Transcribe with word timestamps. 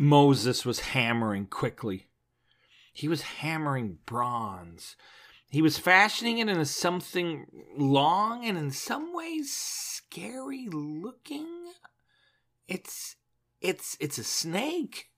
Moses 0.00 0.64
was 0.64 0.80
hammering 0.80 1.44
quickly. 1.44 2.06
He 2.90 3.06
was 3.06 3.20
hammering 3.20 3.98
bronze. 4.06 4.96
He 5.50 5.60
was 5.60 5.76
fashioning 5.76 6.38
it 6.38 6.48
into 6.48 6.64
something 6.64 7.44
long 7.76 8.46
and 8.46 8.56
in 8.56 8.70
some 8.70 9.14
ways 9.14 9.52
scary 9.52 10.68
looking. 10.72 11.46
It's 12.66 13.16
it's 13.60 13.98
it's 14.00 14.16
a 14.16 14.24
snake. 14.24 15.10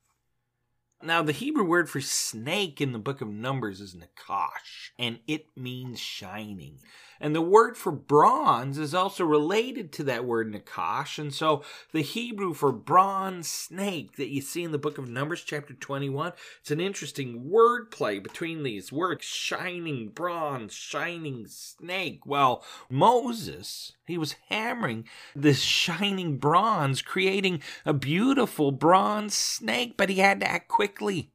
Now 1.01 1.23
the 1.23 1.31
Hebrew 1.31 1.65
word 1.65 1.89
for 1.89 2.01
snake 2.01 2.81
in 2.81 2.91
the 2.91 2.99
book 2.99 3.21
of 3.21 3.29
Numbers 3.29 3.81
is 3.81 3.95
nakash, 3.95 4.91
and 4.99 5.21
it 5.29 5.47
means 5.57 6.01
shining. 6.01 6.81
And 7.23 7.37
the 7.37 7.41
word 7.41 7.77
for 7.77 7.92
bronze 7.92 8.78
is 8.78 8.92
also 8.92 9.25
related 9.25 9.92
to 9.92 10.05
that 10.05 10.25
word 10.25 10.53
Nakash. 10.53 11.20
And 11.20 11.33
so 11.33 11.62
the 11.92 12.03
Hebrew 12.03 12.53
for 12.53 12.73
bronze 12.73 13.48
snake 13.48 14.17
that 14.17 14.31
you 14.31 14.41
see 14.41 14.64
in 14.64 14.73
the 14.73 14.79
book 14.79 14.98
of 14.98 15.09
Numbers, 15.09 15.45
chapter 15.45 15.73
21, 15.73 16.33
it's 16.61 16.73
an 16.73 16.81
interesting 16.81 17.48
word 17.48 17.92
play 17.92 18.19
between 18.19 18.64
these 18.64 18.91
words 18.91 19.25
shining 19.25 20.09
bronze, 20.09 20.75
shining 20.75 21.47
snake. 21.47 22.27
Well, 22.27 22.64
Moses, 22.91 23.92
he 24.05 24.18
was 24.18 24.35
hammering 24.48 25.07
this 25.36 25.61
shining 25.61 26.39
bronze, 26.39 27.02
creating 27.02 27.63
a 27.86 27.95
beautiful 27.95 28.73
bronze 28.73 29.35
snake, 29.35 29.97
but 29.97 30.11
he 30.11 30.17
had 30.17 30.41
to 30.41 30.51
act 30.51 30.67
quickly 30.67 31.30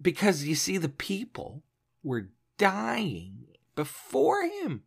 because 0.00 0.44
you 0.44 0.54
see, 0.54 0.78
the 0.78 0.88
people 0.88 1.64
were 2.04 2.30
dying 2.56 3.46
before 3.74 4.44
him. 4.44 4.84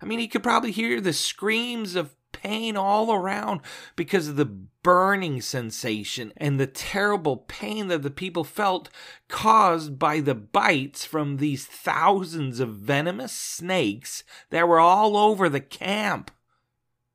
I 0.00 0.06
mean, 0.06 0.18
he 0.18 0.28
could 0.28 0.42
probably 0.42 0.70
hear 0.70 1.00
the 1.00 1.12
screams 1.12 1.94
of 1.94 2.14
pain 2.32 2.76
all 2.76 3.12
around 3.12 3.60
because 3.96 4.28
of 4.28 4.36
the 4.36 4.44
burning 4.44 5.40
sensation 5.40 6.32
and 6.36 6.58
the 6.58 6.66
terrible 6.66 7.38
pain 7.38 7.88
that 7.88 8.02
the 8.02 8.10
people 8.10 8.44
felt 8.44 8.88
caused 9.28 9.98
by 9.98 10.20
the 10.20 10.34
bites 10.34 11.04
from 11.04 11.38
these 11.38 11.66
thousands 11.66 12.60
of 12.60 12.74
venomous 12.74 13.32
snakes 13.32 14.22
that 14.50 14.68
were 14.68 14.80
all 14.80 15.16
over 15.16 15.48
the 15.48 15.60
camp. 15.60 16.30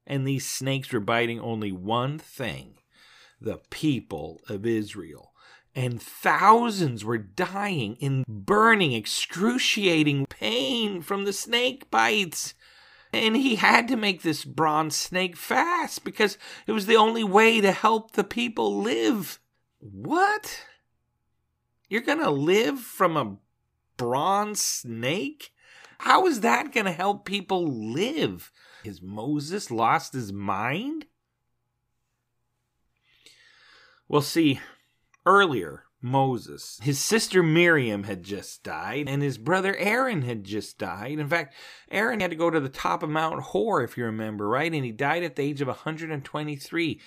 And 0.05 0.27
these 0.27 0.49
snakes 0.49 0.91
were 0.91 0.99
biting 0.99 1.39
only 1.39 1.71
one 1.71 2.19
thing 2.19 2.75
the 3.39 3.59
people 3.69 4.41
of 4.49 4.65
Israel 4.65 5.33
and 5.75 6.01
thousands 6.01 7.03
were 7.03 7.17
dying 7.17 7.95
in 7.95 8.23
burning, 8.27 8.93
excruciating 8.93 10.25
pain 10.27 11.01
from 11.01 11.25
the 11.25 11.33
snake 11.33 11.89
bites. 11.89 12.53
And 13.13 13.37
he 13.37 13.57
had 13.57 13.87
to 13.89 13.95
make 13.95 14.23
this 14.23 14.43
bronze 14.43 14.95
snake 14.95 15.37
fast 15.37 16.03
because 16.03 16.39
it 16.65 16.71
was 16.71 16.87
the 16.87 16.95
only 16.95 17.23
way 17.23 17.61
to 17.61 17.71
help 17.71 18.13
the 18.13 18.23
people 18.23 18.81
live. 18.81 19.39
What? 19.79 20.65
You're 21.89 22.01
gonna 22.01 22.31
live 22.31 22.79
from 22.79 23.15
a 23.15 23.37
bronze 23.97 24.61
snake? 24.61 25.53
How 25.99 26.25
is 26.25 26.41
that 26.41 26.73
gonna 26.73 26.91
help 26.91 27.23
people 27.23 27.67
live? 27.67 28.51
Has 28.83 28.99
Moses 28.99 29.69
lost 29.69 30.13
his 30.13 30.33
mind? 30.33 31.05
Well, 34.07 34.21
see, 34.21 34.59
earlier, 35.25 35.82
Moses. 36.03 36.79
His 36.83 36.99
sister 36.99 37.41
Miriam 37.41 38.03
had 38.03 38.23
just 38.23 38.61
died, 38.61 39.07
and 39.07 39.23
his 39.23 39.37
brother 39.37 39.75
Aaron 39.77 40.23
had 40.23 40.43
just 40.43 40.77
died. 40.77 41.17
In 41.17 41.29
fact, 41.29 41.55
Aaron 41.89 42.19
had 42.19 42.31
to 42.31 42.35
go 42.35 42.49
to 42.49 42.59
the 42.59 42.69
top 42.69 43.01
of 43.01 43.09
Mount 43.09 43.41
Hor, 43.41 43.81
if 43.81 43.97
you 43.97 44.03
remember, 44.03 44.47
right? 44.47 44.71
And 44.71 44.83
he 44.83 44.91
died 44.91 45.23
at 45.23 45.37
the 45.37 45.43
age 45.43 45.61
of 45.61 45.67
123. 45.69 47.01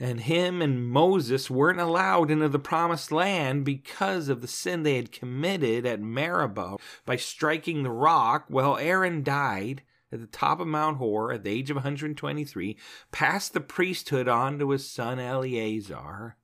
And 0.00 0.20
him 0.20 0.60
and 0.60 0.88
Moses 0.88 1.48
weren't 1.48 1.78
allowed 1.78 2.32
into 2.32 2.48
the 2.48 2.58
promised 2.58 3.12
land 3.12 3.64
because 3.64 4.28
of 4.28 4.40
the 4.40 4.48
sin 4.48 4.82
they 4.82 4.96
had 4.96 5.12
committed 5.12 5.86
at 5.86 6.00
Meribah 6.00 6.78
by 7.06 7.14
striking 7.14 7.84
the 7.84 7.92
rock. 7.92 8.46
Well, 8.50 8.76
Aaron 8.76 9.22
died 9.22 9.82
at 10.10 10.20
the 10.20 10.26
top 10.26 10.58
of 10.58 10.66
Mount 10.66 10.96
Hor 10.96 11.32
at 11.32 11.44
the 11.44 11.50
age 11.50 11.70
of 11.70 11.76
123, 11.76 12.76
passed 13.12 13.52
the 13.52 13.60
priesthood 13.60 14.26
on 14.26 14.58
to 14.58 14.70
his 14.70 14.90
son 14.90 15.20
Eleazar. 15.20 16.36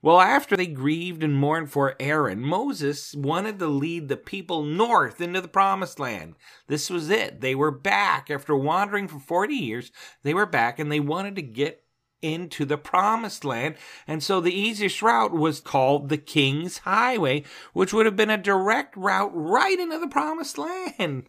Well, 0.00 0.20
after 0.20 0.56
they 0.56 0.68
grieved 0.68 1.24
and 1.24 1.34
mourned 1.34 1.72
for 1.72 1.96
Aaron, 1.98 2.40
Moses 2.40 3.14
wanted 3.16 3.58
to 3.58 3.66
lead 3.66 4.08
the 4.08 4.16
people 4.16 4.62
north 4.62 5.20
into 5.20 5.40
the 5.40 5.48
promised 5.48 5.98
land. 5.98 6.36
This 6.68 6.88
was 6.88 7.10
it. 7.10 7.40
They 7.40 7.56
were 7.56 7.72
back. 7.72 8.30
After 8.30 8.54
wandering 8.54 9.08
for 9.08 9.18
40 9.18 9.54
years, 9.54 9.90
they 10.22 10.34
were 10.34 10.46
back 10.46 10.78
and 10.78 10.90
they 10.90 11.00
wanted 11.00 11.34
to 11.36 11.42
get 11.42 11.82
into 12.22 12.64
the 12.64 12.78
promised 12.78 13.44
land. 13.44 13.74
And 14.06 14.22
so 14.22 14.40
the 14.40 14.54
easiest 14.54 15.02
route 15.02 15.32
was 15.32 15.60
called 15.60 16.08
the 16.08 16.18
King's 16.18 16.78
Highway, 16.78 17.44
which 17.72 17.92
would 17.92 18.06
have 18.06 18.16
been 18.16 18.30
a 18.30 18.38
direct 18.38 18.96
route 18.96 19.32
right 19.34 19.78
into 19.78 19.98
the 19.98 20.08
promised 20.08 20.58
land. 20.58 21.28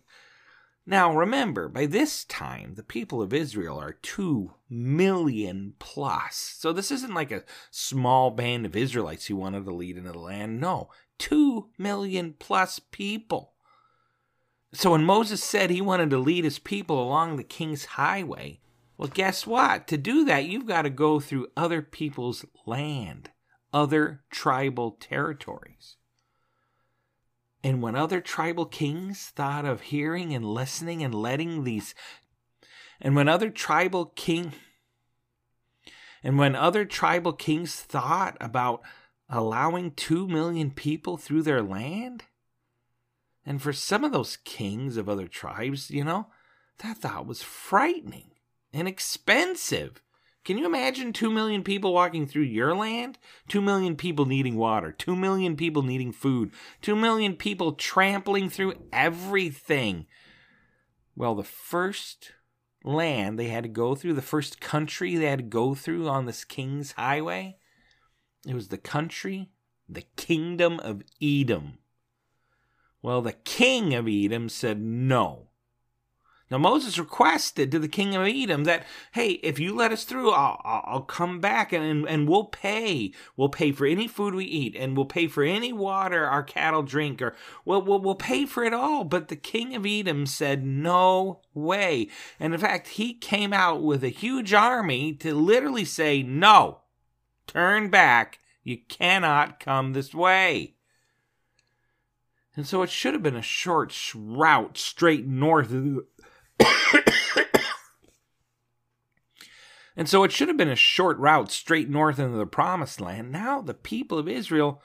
Now 0.89 1.15
remember, 1.15 1.67
by 1.69 1.85
this 1.85 2.23
time, 2.23 2.73
the 2.73 2.81
people 2.81 3.21
of 3.21 3.31
Israel 3.31 3.77
are 3.77 3.93
2 3.93 4.55
million 4.71 5.75
plus. 5.77 6.55
So 6.57 6.73
this 6.73 6.89
isn't 6.89 7.13
like 7.13 7.31
a 7.31 7.43
small 7.69 8.31
band 8.31 8.65
of 8.65 8.75
Israelites 8.75 9.27
who 9.27 9.35
wanted 9.35 9.65
to 9.65 9.71
lead 9.71 9.97
into 9.97 10.11
the 10.11 10.17
land. 10.17 10.59
No, 10.59 10.89
2 11.19 11.69
million 11.77 12.33
plus 12.39 12.79
people. 12.79 13.53
So 14.73 14.93
when 14.93 15.03
Moses 15.03 15.43
said 15.43 15.69
he 15.69 15.79
wanted 15.79 16.09
to 16.09 16.17
lead 16.17 16.43
his 16.43 16.57
people 16.57 16.99
along 16.99 17.35
the 17.35 17.43
king's 17.43 17.85
highway, 17.85 18.59
well, 18.97 19.09
guess 19.09 19.45
what? 19.45 19.87
To 19.89 19.97
do 19.97 20.25
that, 20.25 20.45
you've 20.45 20.65
got 20.65 20.81
to 20.81 20.89
go 20.89 21.19
through 21.19 21.51
other 21.55 21.83
people's 21.83 22.45
land, 22.65 23.29
other 23.71 24.23
tribal 24.31 24.97
territories. 24.99 25.97
And 27.63 27.81
when 27.81 27.95
other 27.95 28.21
tribal 28.21 28.65
kings 28.65 29.27
thought 29.35 29.65
of 29.65 29.81
hearing 29.81 30.33
and 30.33 30.45
listening 30.45 31.03
and 31.03 31.13
letting 31.13 31.63
these, 31.63 31.93
and 33.01 33.15
when 33.15 33.27
other 33.27 33.49
tribal 33.49 34.07
king, 34.07 34.53
and 36.23 36.37
when 36.37 36.55
other 36.55 36.85
tribal 36.85 37.33
kings 37.33 37.75
thought 37.75 38.37
about 38.39 38.81
allowing 39.29 39.91
two 39.91 40.27
million 40.27 40.71
people 40.71 41.17
through 41.17 41.43
their 41.43 41.61
land, 41.61 42.23
and 43.45 43.61
for 43.61 43.73
some 43.73 44.03
of 44.03 44.11
those 44.11 44.37
kings 44.37 44.95
of 44.95 45.09
other 45.09 45.27
tribes, 45.27 45.91
you 45.91 46.03
know, 46.03 46.27
that 46.79 46.97
thought 46.97 47.25
was 47.25 47.41
frightening 47.41 48.31
and 48.71 48.87
expensive 48.87 50.01
Can 50.45 50.57
you 50.57 50.65
imagine 50.65 51.13
2 51.13 51.29
million 51.29 51.63
people 51.63 51.93
walking 51.93 52.25
through 52.25 52.43
your 52.43 52.75
land? 52.75 53.19
2 53.49 53.61
million 53.61 53.95
people 53.95 54.25
needing 54.25 54.55
water, 54.55 54.91
2 54.91 55.15
million 55.15 55.55
people 55.55 55.83
needing 55.83 56.11
food, 56.11 56.51
2 56.81 56.95
million 56.95 57.35
people 57.35 57.73
trampling 57.73 58.49
through 58.49 58.73
everything. 58.91 60.05
Well, 61.15 61.35
the 61.35 61.43
first 61.43 62.31
land 62.83 63.37
they 63.37 63.49
had 63.49 63.63
to 63.63 63.69
go 63.69 63.93
through, 63.93 64.13
the 64.13 64.21
first 64.21 64.61
country 64.61 65.15
they 65.15 65.25
had 65.25 65.39
to 65.39 65.45
go 65.45 65.75
through 65.75 66.07
on 66.07 66.25
this 66.25 66.45
king's 66.45 66.93
highway, 66.93 67.57
it 68.47 68.53
was 68.53 68.69
the 68.69 68.77
country, 68.77 69.49
the 69.87 70.05
kingdom 70.15 70.79
of 70.79 71.03
Edom. 71.21 71.79
Well, 73.01 73.21
the 73.21 73.33
king 73.33 73.93
of 73.93 74.07
Edom 74.07 74.49
said 74.49 74.79
no. 74.81 75.48
Now 76.51 76.57
Moses 76.57 76.97
requested 76.97 77.71
to 77.71 77.79
the 77.79 77.87
king 77.87 78.15
of 78.15 78.25
Edom 78.25 78.63
that, 78.63 78.85
hey, 79.11 79.33
if 79.43 79.59
you 79.59 79.75
let 79.75 79.91
us 79.91 80.03
through, 80.03 80.31
I'll, 80.31 80.59
I'll 80.63 81.01
come 81.01 81.39
back 81.39 81.71
and, 81.71 82.07
and, 82.07 82.27
we'll 82.27 82.45
pay. 82.45 83.13
We'll 83.37 83.49
pay 83.49 83.71
for 83.71 83.85
any 83.85 84.07
food 84.07 84.33
we 84.33 84.45
eat 84.45 84.75
and 84.75 84.97
we'll 84.97 85.05
pay 85.05 85.27
for 85.27 85.43
any 85.43 85.71
water 85.71 86.25
our 86.25 86.41
cattle 86.41 86.81
drink 86.81 87.21
or 87.21 87.35
we'll, 87.65 87.83
we'll, 87.83 87.99
we'll 87.99 88.15
pay 88.15 88.45
for 88.45 88.63
it 88.63 88.73
all. 88.73 89.03
But 89.03 89.27
the 89.27 89.35
king 89.35 89.75
of 89.75 89.85
Edom 89.85 90.25
said, 90.25 90.65
no 90.65 91.41
way. 91.53 92.09
And 92.39 92.53
in 92.53 92.59
fact, 92.59 92.89
he 92.89 93.13
came 93.13 93.53
out 93.53 93.83
with 93.83 94.03
a 94.03 94.09
huge 94.09 94.51
army 94.53 95.13
to 95.13 95.35
literally 95.35 95.85
say, 95.85 96.23
no, 96.23 96.79
turn 97.45 97.89
back. 97.89 98.39
You 98.63 98.77
cannot 98.87 99.59
come 99.59 99.93
this 99.93 100.15
way. 100.15 100.75
And 102.55 102.67
so 102.67 102.81
it 102.81 102.89
should 102.89 103.13
have 103.13 103.23
been 103.23 103.35
a 103.35 103.41
short 103.41 103.95
route 104.13 104.77
straight 104.77 105.25
north 105.25 105.71
and 109.95 110.09
so 110.09 110.23
it 110.23 110.31
should 110.31 110.47
have 110.47 110.57
been 110.57 110.69
a 110.69 110.75
short 110.75 111.17
route 111.17 111.51
straight 111.51 111.89
north 111.89 112.19
into 112.19 112.37
the 112.37 112.45
promised 112.45 113.01
land. 113.01 113.31
Now 113.31 113.61
the 113.61 113.73
people 113.73 114.17
of 114.17 114.27
Israel 114.27 114.81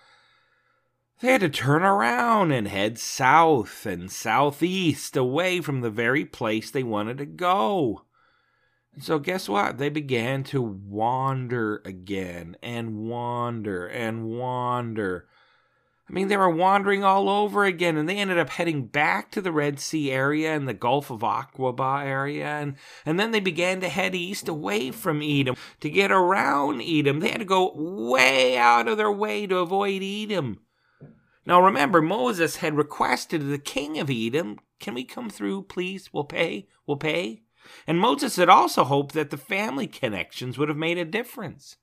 they 1.20 1.32
had 1.32 1.40
to 1.42 1.48
turn 1.48 1.82
around 1.82 2.52
and 2.52 2.68
head 2.68 2.98
south 2.98 3.86
and 3.86 4.10
southeast 4.10 5.16
away 5.16 5.60
from 5.60 5.80
the 5.80 5.90
very 5.90 6.24
place 6.24 6.70
they 6.70 6.82
wanted 6.82 7.18
to 7.18 7.26
go. 7.26 8.02
And 8.92 9.02
so, 9.02 9.18
guess 9.18 9.48
what? 9.48 9.78
They 9.78 9.88
began 9.88 10.44
to 10.44 10.60
wander 10.60 11.82
again 11.84 12.56
and 12.62 13.08
wander 13.08 13.86
and 13.86 14.26
wander 14.26 15.28
I 16.08 16.12
mean, 16.12 16.28
they 16.28 16.36
were 16.36 16.50
wandering 16.50 17.02
all 17.02 17.30
over 17.30 17.64
again, 17.64 17.96
and 17.96 18.06
they 18.06 18.18
ended 18.18 18.38
up 18.38 18.50
heading 18.50 18.86
back 18.86 19.30
to 19.30 19.40
the 19.40 19.52
Red 19.52 19.80
Sea 19.80 20.12
area 20.12 20.54
and 20.54 20.68
the 20.68 20.74
Gulf 20.74 21.10
of 21.10 21.20
Aqaba 21.20 22.04
area, 22.04 22.46
and, 22.46 22.76
and 23.06 23.18
then 23.18 23.30
they 23.30 23.40
began 23.40 23.80
to 23.80 23.88
head 23.88 24.14
east 24.14 24.46
away 24.46 24.90
from 24.90 25.22
Edom. 25.22 25.56
To 25.80 25.88
get 25.88 26.12
around 26.12 26.82
Edom, 26.82 27.20
they 27.20 27.30
had 27.30 27.38
to 27.38 27.46
go 27.46 27.72
way 27.74 28.58
out 28.58 28.86
of 28.86 28.98
their 28.98 29.10
way 29.10 29.46
to 29.46 29.58
avoid 29.58 30.02
Edom. 30.02 30.60
Now 31.46 31.60
remember, 31.60 32.02
Moses 32.02 32.56
had 32.56 32.76
requested 32.76 33.48
the 33.48 33.58
king 33.58 33.98
of 33.98 34.10
Edom, 34.10 34.58
Can 34.80 34.94
we 34.94 35.04
come 35.04 35.30
through, 35.30 35.62
please? 35.64 36.10
We'll 36.12 36.24
pay, 36.24 36.68
we'll 36.86 36.98
pay. 36.98 37.42
And 37.86 37.98
Moses 37.98 38.36
had 38.36 38.50
also 38.50 38.84
hoped 38.84 39.14
that 39.14 39.30
the 39.30 39.38
family 39.38 39.86
connections 39.86 40.58
would 40.58 40.68
have 40.68 40.76
made 40.76 40.98
a 40.98 41.04
difference. 41.04 41.76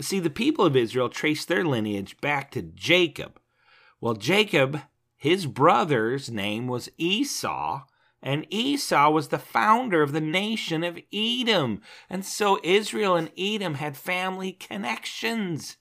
See, 0.00 0.18
the 0.18 0.30
people 0.30 0.64
of 0.64 0.74
Israel 0.74 1.08
traced 1.08 1.46
their 1.46 1.64
lineage 1.64 2.20
back 2.20 2.50
to 2.52 2.62
Jacob, 2.62 3.38
well, 4.04 4.12
Jacob, 4.12 4.82
his 5.16 5.46
brother's 5.46 6.30
name 6.30 6.66
was 6.68 6.90
Esau, 6.98 7.84
and 8.22 8.46
Esau 8.50 9.08
was 9.08 9.28
the 9.28 9.38
founder 9.38 10.02
of 10.02 10.12
the 10.12 10.20
nation 10.20 10.84
of 10.84 10.98
Edom. 11.10 11.80
And 12.10 12.22
so 12.22 12.60
Israel 12.62 13.16
and 13.16 13.30
Edom 13.38 13.76
had 13.76 13.96
family 13.96 14.52
connections. 14.52 15.78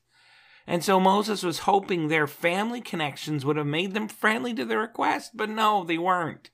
And 0.65 0.85
so 0.85 1.01
Moses 1.01 1.43
was 1.43 1.67
hoping 1.67 2.07
their 2.07 2.25
family 2.25 2.79
connections 2.79 3.43
would 3.43 3.57
have 3.57 3.67
made 3.67 3.93
them 3.93 4.07
friendly 4.07 4.53
to 4.53 4.63
the 4.63 4.77
request, 4.77 5.31
but 5.33 5.49
no, 5.49 5.83
they 5.83 5.97
weren't. 5.97 6.49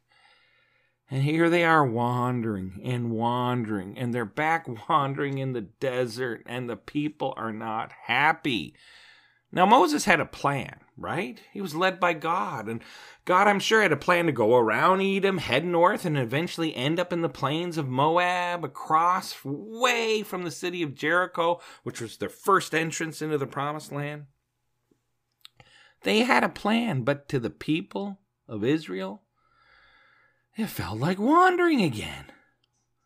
And 1.11 1.21
here 1.21 1.51
they 1.51 1.65
are 1.65 1.85
wandering 1.85 2.81
and 2.83 3.11
wandering, 3.11 3.95
and 3.95 4.11
they're 4.11 4.25
back 4.25 4.65
wandering 4.89 5.37
in 5.37 5.53
the 5.53 5.61
desert, 5.61 6.41
and 6.47 6.67
the 6.67 6.77
people 6.77 7.35
are 7.37 7.53
not 7.53 7.91
happy. 8.05 8.73
Now, 9.51 9.67
Moses 9.67 10.05
had 10.05 10.19
a 10.19 10.25
plan 10.25 10.79
right? 10.99 11.39
He 11.51 11.61
was 11.61 11.75
led 11.75 11.99
by 11.99 12.13
God. 12.13 12.67
And 12.67 12.81
God, 13.25 13.47
I'm 13.47 13.59
sure, 13.59 13.81
had 13.81 13.91
a 13.91 13.97
plan 13.97 14.25
to 14.25 14.31
go 14.31 14.55
around 14.55 15.01
Edom, 15.01 15.37
head 15.37 15.65
north, 15.65 16.05
and 16.05 16.17
eventually 16.17 16.75
end 16.75 16.99
up 16.99 17.13
in 17.13 17.21
the 17.21 17.29
plains 17.29 17.77
of 17.77 17.87
Moab, 17.87 18.65
across 18.65 19.37
way 19.43 20.23
from 20.23 20.43
the 20.43 20.51
city 20.51 20.83
of 20.83 20.95
Jericho, 20.95 21.61
which 21.83 22.01
was 22.01 22.17
their 22.17 22.29
first 22.29 22.75
entrance 22.75 23.21
into 23.21 23.37
the 23.37 23.47
promised 23.47 23.91
land. 23.91 24.25
They 26.03 26.19
had 26.19 26.43
a 26.43 26.49
plan, 26.49 27.03
but 27.03 27.27
to 27.29 27.39
the 27.39 27.49
people 27.49 28.19
of 28.47 28.63
Israel, 28.63 29.23
it 30.57 30.67
felt 30.67 30.99
like 30.99 31.19
wandering 31.19 31.81
again. 31.81 32.25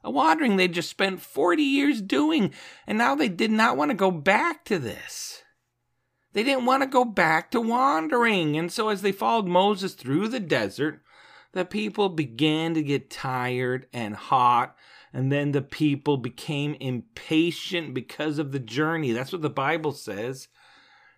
A 0.04 0.12
wandering 0.12 0.58
they'd 0.58 0.74
just 0.74 0.90
spent 0.90 1.22
40 1.22 1.64
years 1.64 2.02
doing, 2.02 2.54
and 2.86 2.98
now 2.98 3.16
they 3.16 3.30
did 3.30 3.52
not 3.52 3.78
want 3.78 3.92
to 3.92 3.96
go 3.96 4.12
back 4.12 4.66
to 4.66 4.78
this. 4.78 5.43
They 6.34 6.44
didn't 6.44 6.66
want 6.66 6.84
to 6.84 6.90
go 6.90 7.06
back 7.06 7.52
to 7.52 7.62
wandering. 7.62 8.58
And 8.58 8.72
so, 8.72 8.90
as 8.90 9.02
they 9.02 9.12
followed 9.12 9.48
Moses 9.48 9.94
through 9.94 10.28
the 10.28 10.40
desert, 10.40 11.02
the 11.54 11.64
people 11.64 12.10
began 12.10 12.74
to 12.74 12.84
get 12.84 13.10
tired 13.10 13.88
and 13.94 14.16
hot. 14.16 14.76
And 15.14 15.32
then 15.32 15.52
the 15.52 15.62
people 15.62 16.18
became 16.18 16.74
impatient 16.80 17.94
because 17.94 18.40
of 18.40 18.52
the 18.52 18.60
journey. 18.60 19.12
That's 19.12 19.32
what 19.32 19.44
the 19.44 19.50
Bible 19.50 19.92
says. 19.92 20.48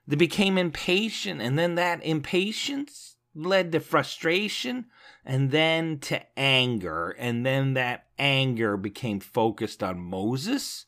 They 0.06 0.18
became 0.18 0.58
impatient. 0.58 1.42
And 1.42 1.58
then 1.58 1.76
that 1.76 2.06
impatience 2.06 3.16
led 3.34 3.72
to 3.72 3.80
frustration 3.80 4.86
and 5.24 5.52
then 5.52 6.00
to 6.00 6.22
anger. 6.38 7.16
And 7.18 7.46
then 7.46 7.74
that 7.76 8.08
anger 8.20 8.76
became 8.76 9.22
focused 9.22 9.82
on 9.82 10.00
Moses. 10.00 10.88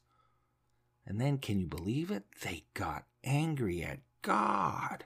And 1.08 1.22
then, 1.22 1.38
can 1.38 1.60
you 1.62 1.68
believe 1.68 2.12
it? 2.12 2.24
They 2.44 2.66
got 2.74 3.06
angry 3.24 3.82
at 3.82 4.00
God. 4.22 5.06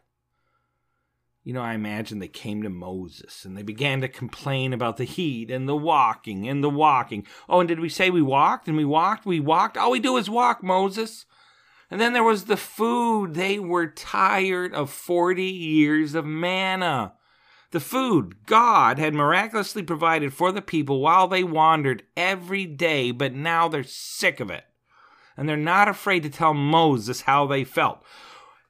You 1.44 1.54
know, 1.54 1.62
I 1.62 1.74
imagine 1.74 2.18
they 2.18 2.28
came 2.28 2.64
to 2.64 2.70
Moses 2.70 3.46
and 3.46 3.56
they 3.56 3.62
began 3.62 4.02
to 4.02 4.08
complain 4.08 4.74
about 4.74 4.98
the 4.98 5.04
heat 5.04 5.52
and 5.52 5.70
the 5.70 5.76
walking 5.76 6.48
and 6.48 6.64
the 6.64 6.70
walking. 6.70 7.26
Oh, 7.48 7.60
and 7.60 7.68
did 7.68 7.80
we 7.80 7.90
say 7.90 8.10
we 8.10 8.22
walked 8.22 8.68
and 8.68 8.76
we 8.76 8.86
walked? 8.86 9.26
We 9.28 9.40
walked. 9.40 9.78
All 9.78 9.92
we 9.92 10.00
do 10.00 10.18
is 10.18 10.30
walk, 10.30 10.64
Moses. 10.64 11.26
And 11.92 12.02
then 12.02 12.14
there 12.14 12.24
was 12.24 12.46
the 12.46 12.58
food. 12.58 13.36
They 13.36 13.60
were 13.60 13.88
tired 13.88 14.74
of 14.74 14.90
40 14.90 15.44
years 15.44 16.16
of 16.16 16.26
manna. 16.26 17.14
The 17.72 17.80
food 17.80 18.46
God 18.48 18.98
had 18.98 19.14
miraculously 19.14 19.84
provided 19.84 20.34
for 20.34 20.52
the 20.52 20.62
people 20.62 21.00
while 21.00 21.28
they 21.28 21.44
wandered 21.44 22.04
every 22.18 22.66
day, 22.66 23.12
but 23.12 23.34
now 23.34 23.68
they're 23.68 23.84
sick 23.84 24.40
of 24.40 24.50
it. 24.50 24.66
And 25.42 25.50
they're 25.50 25.58
not 25.58 25.88
afraid 25.88 26.22
to 26.22 26.30
tell 26.30 26.54
Moses 26.54 27.22
how 27.22 27.48
they 27.48 27.64
felt. 27.64 28.04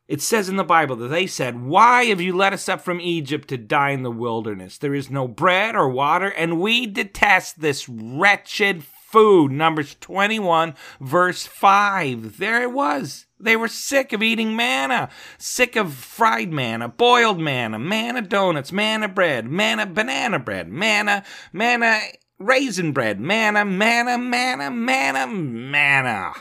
It 0.08 0.22
says 0.22 0.48
in 0.48 0.56
the 0.56 0.63
Bible 0.63 0.96
that 0.96 1.10
they 1.10 1.28
said, 1.28 1.62
Why 1.66 2.06
have 2.06 2.22
you 2.22 2.34
led 2.34 2.54
us 2.54 2.70
up 2.70 2.80
from 2.80 3.01
Egypt 3.01 3.50
to 3.50 3.58
die 3.58 3.90
in 3.90 4.04
the 4.04 4.10
wilderness? 4.10 4.78
There 4.78 4.94
is 4.94 5.12
no 5.12 5.28
bread 5.28 5.75
or 5.75 5.90
water, 5.90 6.30
and 6.30 6.62
we 6.62 6.88
detest 6.88 7.60
this 7.60 7.90
wretched 7.90 8.86
food. 8.86 9.51
Numbers 9.51 9.98
21, 10.00 10.74
verse 11.01 11.46
5. 11.46 12.38
There 12.38 12.62
it 12.62 12.72
was. 12.72 13.25
They 13.38 13.58
were 13.58 13.68
sick 13.68 14.13
of 14.13 14.24
eating 14.24 14.56
manna, 14.56 15.10
sick 15.38 15.75
of 15.75 15.94
fried 15.94 16.54
manna, 16.54 16.88
boiled 16.88 17.42
manna, 17.42 17.80
manna 17.80 18.22
donuts, 18.22 18.72
manna 18.72 19.10
bread, 19.10 19.46
manna 19.46 19.88
banana 19.88 20.40
bread, 20.40 20.70
manna, 20.70 21.25
manna 21.51 22.00
raisin 22.40 22.94
bread, 22.94 23.20
manna, 23.20 23.66
manna, 23.66 24.18
manna, 24.18 24.72
manna, 24.72 25.28
manna. 25.28 26.34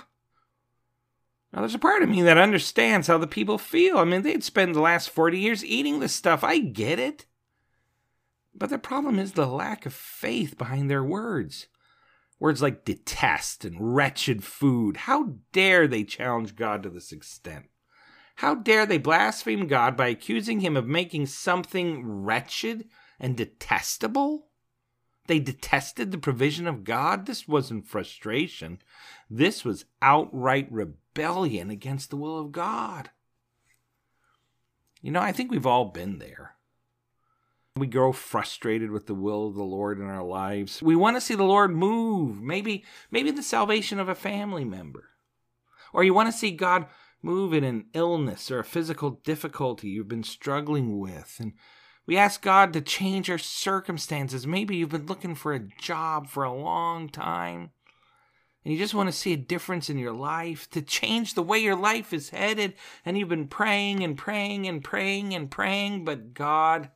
Now, 1.53 1.61
there's 1.61 1.75
a 1.75 1.81
part 1.81 2.03
of 2.03 2.09
me 2.09 2.23
that 2.23 2.39
understands 2.39 3.09
how 3.09 3.19
the 3.19 3.27
people 3.27 3.59
feel. 3.59 3.99
I 3.99 4.05
mean, 4.05 4.23
they'd 4.23 4.45
spend 4.45 4.75
the 4.75 4.81
last 4.81 5.11
40 5.11 5.39
years 5.39 5.65
eating 5.65 5.99
this 5.99 6.15
stuff. 6.15 6.45
I 6.45 6.59
get 6.59 6.99
it. 7.01 7.27
But 8.55 8.71
the 8.71 8.79
problem 8.79 9.19
is 9.19 9.33
the 9.33 9.47
lack 9.47 9.85
of 9.85 9.93
faith 9.93 10.57
behind 10.57 10.91
their 10.91 11.03
words. 11.03 11.67
Words 12.39 12.63
like 12.63 12.85
detest 12.85 13.65
and 13.65 13.95
wretched 13.95 14.45
food. 14.45 14.97
How 14.97 15.35
dare 15.53 15.89
they 15.89 16.05
challenge 16.05 16.57
God 16.57 16.83
to 16.85 16.91
this 16.91 17.11
extent? 17.11 17.67
How 18.37 18.55
dare 18.55 18.87
they 18.87 18.99
blaspheme 18.99 19.67
God 19.67 19.97
by 19.97 20.09
accusing 20.09 20.61
him 20.61 20.77
of 20.77 20.87
making 20.87 21.27
something 21.27 22.07
wretched 22.07 22.89
and 23.19 23.37
detestable? 23.37 24.47
They 25.27 25.41
detested 25.41 26.11
the 26.11 26.19
provision 26.19 26.67
of 26.67 26.85
God. 26.85 27.27
This 27.27 27.47
wasn't 27.47 27.87
frustration. 27.87 28.79
This 29.29 29.65
was 29.65 29.85
outright 30.01 30.71
rebellion 30.71 31.00
against 31.17 32.11
the 32.11 32.17
will 32.17 32.39
of 32.39 32.53
God. 32.53 33.11
You 35.03 35.11
know, 35.11 35.21
I 35.21 35.33
think 35.33 35.51
we've 35.51 35.67
all 35.67 35.87
been 35.87 36.19
there. 36.19 36.57
We 37.77 37.87
grow 37.87 38.13
frustrated 38.13 38.91
with 38.91 39.07
the 39.07 39.15
will 39.15 39.49
of 39.49 39.55
the 39.55 39.63
Lord 39.63 39.99
in 39.99 40.07
our 40.07 40.25
lives. 40.25 40.83
We 40.83 40.97
want 40.97 41.17
to 41.17 41.21
see 41.21 41.35
the 41.35 41.45
Lord 41.45 41.71
move, 41.71 42.43
maybe 42.43 42.85
maybe 43.11 43.31
the 43.31 43.43
salvation 43.43 43.99
of 43.99 44.09
a 44.09 44.15
family 44.15 44.65
member. 44.65 45.11
Or 45.93 46.05
you 46.05 46.13
want 46.13 46.31
to 46.31 46.37
see 46.37 46.51
God 46.51 46.87
move 47.23 47.53
in 47.53 47.65
an 47.65 47.87
illness 47.95 48.51
or 48.51 48.59
a 48.59 48.65
physical 48.65 49.11
difficulty 49.25 49.89
you've 49.89 50.09
been 50.09 50.25
struggling 50.25 50.99
with. 50.99 51.37
And 51.39 51.53
we 52.07 52.17
ask 52.17 52.43
God 52.43 52.73
to 52.73 52.81
change 52.81 53.31
our 53.31 53.39
circumstances. 53.39 54.47
Maybe 54.47 54.77
you've 54.77 54.91
been 54.91 55.07
looking 55.07 55.35
for 55.35 55.53
a 55.53 55.61
job 55.61 56.29
for 56.29 56.45
a 56.45 56.53
long 56.53 57.09
time 57.09 57.71
and 58.65 58.73
you 58.73 58.79
just 58.79 58.95
want 58.95 59.09
to 59.09 59.13
see 59.13 59.33
a 59.33 59.39
difference 59.39 59.89
in 59.89 59.99
your 59.99 60.13
life, 60.13 60.69
to 60.71 60.83
change 60.83 61.35
the 61.35 61.43
way 61.43 61.59
your 61.59 61.77
life 61.77 62.13
is 62.13 62.31
headed, 62.31 62.75
and 63.05 63.17
you've 63.17 63.29
been 63.29 63.49
praying 63.49 64.05
and 64.05 64.19
praying 64.19 64.67
and 64.67 64.85
praying 64.85 65.35
and 65.35 65.51
praying, 65.51 66.05
but 66.05 66.35
God 66.35 66.91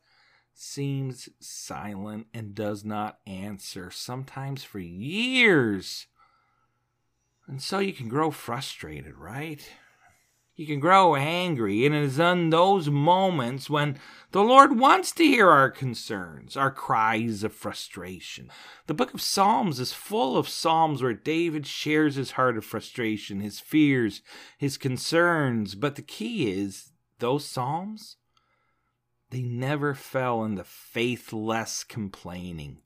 seems 0.53 1.27
silent 1.39 2.27
and 2.33 2.55
does 2.55 2.85
not 2.85 3.19
answer, 3.27 3.91
sometimes 3.91 4.63
for 4.63 4.79
years. 4.79 6.07
And 7.47 7.61
so 7.61 7.79
you 7.79 7.93
can 7.93 8.07
grow 8.07 8.31
frustrated, 8.31 9.15
right? 9.15 9.67
You 10.55 10.65
can 10.65 10.79
grow 10.79 11.15
angry, 11.15 11.85
and 11.85 11.93
it 11.93 12.03
is 12.03 12.17
in 12.17 12.49
those 12.49 12.89
moments 12.89 13.69
when 13.69 13.97
the 14.31 14.41
Lord 14.41 14.79
wants 14.79 15.11
to 15.13 15.25
hear 15.25 15.49
our 15.49 15.69
concerns, 15.69 16.55
our 16.55 16.71
cries 16.71 17.43
of 17.43 17.53
frustration. 17.53 18.49
The 18.87 18.93
book 18.93 19.13
of 19.13 19.21
Psalms 19.21 19.81
is 19.81 19.91
full 19.91 20.37
of 20.37 20.47
Psalms 20.47 21.03
where 21.03 21.13
David 21.13 21.67
shares 21.67 22.15
his 22.15 22.31
heart 22.31 22.55
of 22.55 22.63
frustration, 22.63 23.41
his 23.41 23.59
fears, 23.59 24.21
his 24.57 24.77
concerns. 24.77 25.75
But 25.75 25.95
the 25.95 26.01
key 26.01 26.49
is 26.49 26.93
those 27.19 27.43
Psalms, 27.43 28.15
they 29.31 29.41
never 29.41 29.93
fell 29.93 30.45
into 30.45 30.63
faithless 30.63 31.83
complaining. 31.83 32.77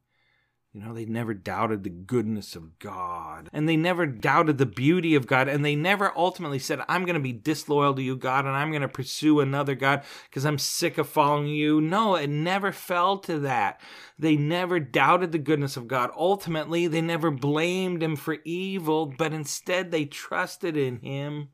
You 0.80 0.86
know, 0.86 0.94
they 0.94 1.04
never 1.04 1.34
doubted 1.34 1.84
the 1.84 1.90
goodness 1.90 2.56
of 2.56 2.80
God, 2.80 3.50
and 3.52 3.68
they 3.68 3.76
never 3.76 4.06
doubted 4.06 4.58
the 4.58 4.66
beauty 4.66 5.14
of 5.14 5.28
God, 5.28 5.50
and 5.50 5.66
they 5.66 5.76
never 5.76 6.18
ultimately 6.18 6.58
said, 6.58 6.80
I'm 6.88 7.04
going 7.04 7.16
to 7.16 7.20
be 7.20 7.34
disloyal 7.34 7.94
to 7.96 8.02
you, 8.02 8.16
God, 8.16 8.46
and 8.46 8.56
I'm 8.56 8.70
going 8.70 8.84
to 8.84 8.88
pursue 8.88 9.42
another 9.42 9.76
God 9.76 10.04
because 10.30 10.46
I'm 10.46 10.58
sick 10.58 10.98
of 10.98 11.10
following 11.10 11.50
you. 11.50 11.82
No, 11.82 12.16
it 12.16 12.30
never 12.30 12.72
fell 12.72 13.18
to 13.18 13.40
that. 13.40 13.82
They 14.18 14.38
never 14.38 14.80
doubted 14.80 15.34
the 15.34 15.38
goodness 15.38 15.76
of 15.76 15.90
God. 15.90 16.12
Ultimately, 16.16 16.88
they 16.88 17.02
never 17.02 17.30
blamed 17.30 18.02
Him 18.02 18.16
for 18.16 18.38
evil, 18.46 19.06
but 19.06 19.34
instead 19.34 19.92
they 19.92 20.06
trusted 20.06 20.78
in 20.78 21.02
Him. 21.02 21.50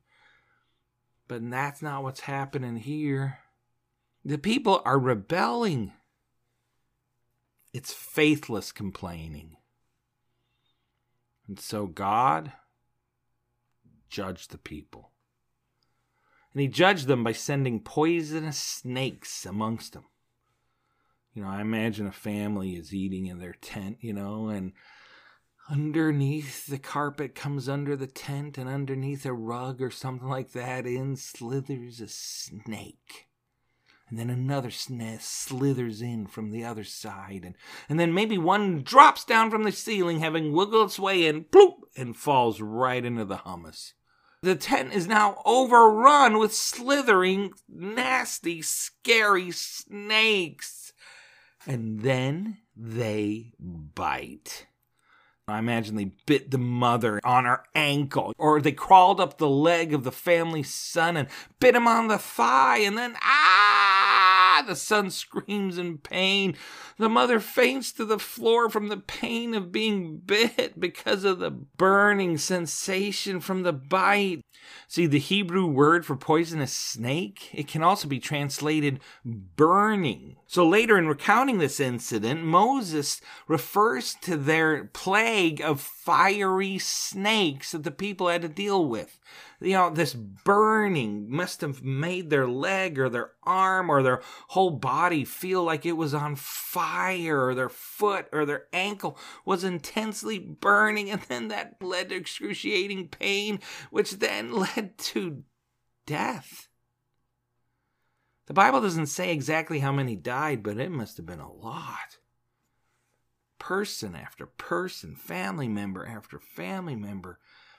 But 1.26 1.50
that's 1.50 1.82
not 1.82 2.04
what's 2.04 2.20
happening 2.20 2.76
here. 2.76 3.38
The 4.24 4.38
people 4.38 4.82
are 4.84 5.00
rebelling. 5.00 5.94
It's 7.76 7.92
faithless 7.92 8.72
complaining. 8.72 9.58
And 11.46 11.60
so 11.60 11.86
God 11.86 12.52
judged 14.08 14.50
the 14.50 14.56
people. 14.56 15.10
And 16.54 16.62
he 16.62 16.68
judged 16.68 17.06
them 17.06 17.22
by 17.22 17.32
sending 17.32 17.80
poisonous 17.80 18.56
snakes 18.56 19.44
amongst 19.44 19.92
them. 19.92 20.06
You 21.34 21.42
know, 21.42 21.48
I 21.48 21.60
imagine 21.60 22.06
a 22.06 22.12
family 22.12 22.76
is 22.76 22.94
eating 22.94 23.26
in 23.26 23.40
their 23.40 23.56
tent, 23.60 23.98
you 24.00 24.14
know, 24.14 24.48
and 24.48 24.72
underneath 25.68 26.64
the 26.68 26.78
carpet 26.78 27.34
comes 27.34 27.68
under 27.68 27.94
the 27.94 28.06
tent, 28.06 28.56
and 28.56 28.70
underneath 28.70 29.26
a 29.26 29.34
rug 29.34 29.82
or 29.82 29.90
something 29.90 30.28
like 30.28 30.52
that, 30.52 30.86
in 30.86 31.14
slithers 31.14 32.00
a 32.00 32.08
snake 32.08 33.26
and 34.08 34.18
then 34.18 34.30
another 34.30 34.70
snake 34.70 35.20
slithers 35.20 36.00
in 36.00 36.26
from 36.26 36.50
the 36.50 36.64
other 36.64 36.84
side, 36.84 37.42
and, 37.44 37.56
and 37.88 37.98
then 37.98 38.14
maybe 38.14 38.38
one 38.38 38.82
drops 38.82 39.24
down 39.24 39.50
from 39.50 39.64
the 39.64 39.72
ceiling, 39.72 40.20
having 40.20 40.52
wiggled 40.52 40.86
its 40.86 40.98
way 40.98 41.26
in, 41.26 41.44
bloop, 41.44 41.74
and 41.96 42.16
falls 42.16 42.60
right 42.60 43.04
into 43.04 43.24
the 43.24 43.38
hummus. 43.38 43.92
The 44.42 44.54
tent 44.54 44.92
is 44.92 45.08
now 45.08 45.42
overrun 45.44 46.38
with 46.38 46.54
slithering, 46.54 47.54
nasty, 47.68 48.62
scary 48.62 49.50
snakes. 49.50 50.92
And 51.66 52.02
then 52.02 52.58
they 52.76 53.52
bite. 53.58 54.66
I 55.48 55.60
imagine 55.60 55.94
they 55.94 56.10
bit 56.26 56.50
the 56.50 56.58
mother 56.58 57.20
on 57.24 57.44
her 57.44 57.62
ankle, 57.74 58.34
or 58.36 58.60
they 58.60 58.72
crawled 58.72 59.20
up 59.20 59.38
the 59.38 59.48
leg 59.48 59.94
of 59.94 60.02
the 60.02 60.12
family 60.12 60.64
son 60.64 61.16
and 61.16 61.28
bit 61.60 61.76
him 61.76 61.86
on 61.86 62.08
the 62.08 62.18
thigh, 62.18 62.78
and 62.78 62.98
then 62.98 63.16
ah! 63.22 63.65
The 64.66 64.76
son 64.76 65.10
screams 65.10 65.78
in 65.78 65.98
pain. 65.98 66.56
The 66.98 67.08
mother 67.08 67.40
faints 67.40 67.92
to 67.92 68.04
the 68.04 68.18
floor 68.18 68.68
from 68.68 68.88
the 68.88 68.96
pain 68.96 69.54
of 69.54 69.72
being 69.72 70.18
bit 70.18 70.78
because 70.80 71.24
of 71.24 71.38
the 71.38 71.50
burning 71.50 72.38
sensation 72.38 73.40
from 73.40 73.62
the 73.62 73.72
bite. 73.72 74.42
See, 74.88 75.06
the 75.06 75.18
Hebrew 75.18 75.66
word 75.66 76.04
for 76.04 76.16
poisonous 76.16 76.72
snake, 76.72 77.50
it 77.52 77.68
can 77.68 77.82
also 77.82 78.08
be 78.08 78.18
translated 78.18 79.00
burning. 79.24 80.36
So 80.46 80.66
later 80.66 80.96
in 80.96 81.08
recounting 81.08 81.58
this 81.58 81.80
incident, 81.80 82.42
Moses 82.44 83.20
refers 83.48 84.14
to 84.22 84.36
their 84.36 84.84
plague 84.84 85.60
of 85.60 85.80
fiery 85.80 86.78
snakes 86.78 87.72
that 87.72 87.82
the 87.82 87.90
people 87.90 88.28
had 88.28 88.42
to 88.42 88.48
deal 88.48 88.86
with 88.86 89.18
you 89.60 89.72
know, 89.72 89.90
this 89.90 90.12
burning 90.14 91.30
must 91.30 91.60
have 91.62 91.82
made 91.82 92.28
their 92.28 92.46
leg 92.46 92.98
or 92.98 93.08
their 93.08 93.32
arm 93.44 93.88
or 93.88 94.02
their 94.02 94.20
whole 94.48 94.70
body 94.70 95.24
feel 95.24 95.64
like 95.64 95.86
it 95.86 95.92
was 95.92 96.12
on 96.12 96.36
fire, 96.36 97.46
or 97.46 97.54
their 97.54 97.68
foot 97.68 98.26
or 98.32 98.44
their 98.44 98.66
ankle 98.72 99.18
was 99.44 99.64
intensely 99.64 100.38
burning, 100.38 101.10
and 101.10 101.22
then 101.22 101.48
that 101.48 101.76
led 101.80 102.10
to 102.10 102.16
excruciating 102.16 103.08
pain, 103.08 103.60
which 103.90 104.18
then 104.18 104.52
led 104.76 104.98
to 104.98 105.42
death. 106.04 106.68
The 108.46 108.54
Bible 108.54 108.80
doesn't 108.80 109.06
say 109.06 109.32
exactly 109.32 109.80
how 109.80 109.92
many 109.92 110.16
died, 110.16 110.62
but 110.62 110.78
it 110.78 110.90
must 110.90 111.16
have 111.16 111.26
been 111.26 111.40
a 111.40 111.52
lot. 111.52 112.18
Person 113.58 114.14
after 114.14 114.46
person, 114.46 115.16
family 115.16 115.68
member 115.68 116.06
after 116.06 116.38
family 116.38 116.94
member 116.94 117.38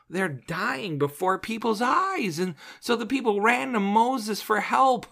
they're 0.09 0.29
dying 0.29 0.97
before 0.97 1.37
people's 1.37 1.81
eyes. 1.81 2.39
And 2.39 2.55
so 2.79 2.95
the 2.95 3.05
people 3.05 3.41
ran 3.41 3.73
to 3.73 3.79
Moses 3.79 4.41
for 4.41 4.61
help. 4.61 5.05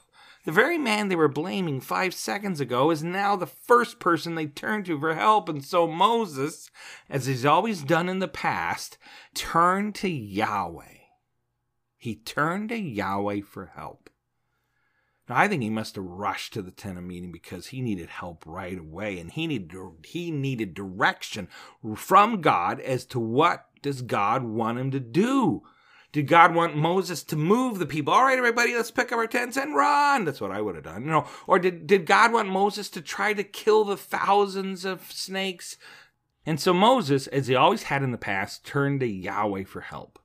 The 0.46 0.52
very 0.52 0.78
man 0.78 1.10
they 1.10 1.16
were 1.16 1.28
blaming 1.28 1.82
five 1.82 2.14
seconds 2.14 2.60
ago 2.60 2.92
is 2.92 3.04
now 3.04 3.36
the 3.36 3.48
first 3.48 4.00
person 4.00 4.36
they 4.36 4.46
turn 4.46 4.84
to 4.84 5.00
for 5.00 5.16
help. 5.16 5.50
And 5.50 5.64
so 5.64 5.88
Moses, 5.88 6.70
as 7.10 7.26
he's 7.26 7.46
always 7.46 7.82
done 7.82 8.08
in 8.08 8.20
the 8.20 8.28
past, 8.28 8.98
turned 9.34 9.96
to 9.96 10.10
Yahweh. 10.10 10.84
He 11.98 12.16
turned 12.16 12.70
to 12.70 12.78
Yahweh 12.78 13.42
for 13.42 13.72
help. 13.76 14.10
I 15.28 15.48
think 15.48 15.64
he 15.64 15.70
must 15.70 15.96
have 15.96 16.06
rushed 16.06 16.54
to 16.54 16.62
the 16.62 16.72
tent 16.72 16.98
of 16.98 17.04
meeting 17.04 17.32
because 17.32 17.68
he 17.68 17.82
needed 17.82 18.10
help 18.10 18.44
right 18.46 18.78
away, 18.78 19.20
and 19.20 19.32
he 19.32 19.48
needed 19.48 19.74
he 20.04 20.30
needed 20.32 20.74
direction 20.74 21.48
from 21.96 22.42
God 22.42 22.80
as 22.80 23.06
to 23.08 23.20
what 23.20 23.66
does 23.82 24.02
God 24.02 24.44
want 24.44 24.80
him 24.80 24.92
to 24.92 25.00
do? 25.00 25.64
Did 26.12 26.28
God 26.28 26.56
want 26.56 26.78
Moses 26.78 27.24
to 27.24 27.36
move 27.36 27.78
the 27.78 27.86
people? 27.86 28.14
All 28.14 28.24
right, 28.24 28.38
everybody, 28.38 28.74
let's 28.74 28.90
pick 28.90 29.12
up 29.12 29.18
our 29.18 29.28
tents 29.28 29.58
and 29.58 29.76
run. 29.76 30.24
That's 30.24 30.40
what 30.40 30.52
I 30.52 30.62
would 30.62 30.76
have 30.76 30.86
done. 30.86 31.04
You 31.04 31.12
know, 31.12 31.28
or 31.46 31.60
did, 31.60 31.88
did 31.88 32.06
God 32.06 32.32
want 32.32 32.48
Moses 32.48 32.90
to 32.92 33.02
try 33.02 33.34
to 33.34 33.44
kill 33.44 33.84
the 33.84 33.98
thousands 33.98 34.86
of 34.86 35.12
snakes? 35.12 35.76
And 36.46 36.58
so 36.58 36.74
Moses, 36.74 37.28
as 37.28 37.48
he 37.48 37.56
always 37.56 37.84
had 37.84 38.02
in 38.02 38.12
the 38.12 38.18
past, 38.18 38.66
turned 38.66 39.02
to 39.02 39.08
Yahweh 39.08 39.66
for 39.66 39.82
help. 39.82 40.20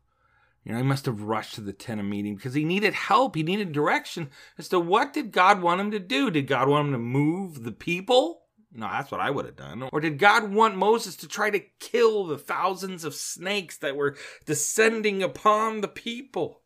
You 0.65 0.73
know, 0.73 0.79
he 0.79 0.85
must 0.85 1.07
have 1.07 1.23
rushed 1.23 1.55
to 1.55 1.63
the 1.63 1.73
tent 1.73 2.01
of 2.01 2.07
meeting 2.07 2.37
because 2.37 2.55
he 2.55 2.65
needed 2.65 2.93
help. 2.93 3.35
He 3.35 3.43
needed 3.43 3.73
direction 3.73 4.31
as 4.59 4.69
to 4.69 4.79
what 4.79 5.13
did 5.13 5.33
God 5.33 5.63
want 5.63 5.81
him 5.81 5.91
to 5.93 5.99
do? 5.99 6.31
Did 6.31 6.47
God 6.47 6.69
want 6.69 6.89
him 6.89 6.93
to 6.93 6.99
move 6.99 7.63
the 7.63 7.73
people? 7.73 8.43
No, 8.73 8.89
that's 8.89 9.11
what 9.11 9.21
I 9.21 9.31
would 9.31 9.47
have 9.47 9.57
done. 9.57 9.89
Or 9.91 10.01
did 10.01 10.19
God 10.19 10.53
want 10.53 10.77
Moses 10.77 11.17
to 11.17 11.29
try 11.29 11.51
to 11.51 11.63
kill 11.81 12.27
the 12.27 12.39
thousands 12.39 13.05
of 13.05 13.15
snakes 13.15 13.77
that 13.79 13.97
were 13.97 14.17
descending 14.47 15.23
upon 15.23 15.81
the 15.81 15.89
people? 15.89 16.63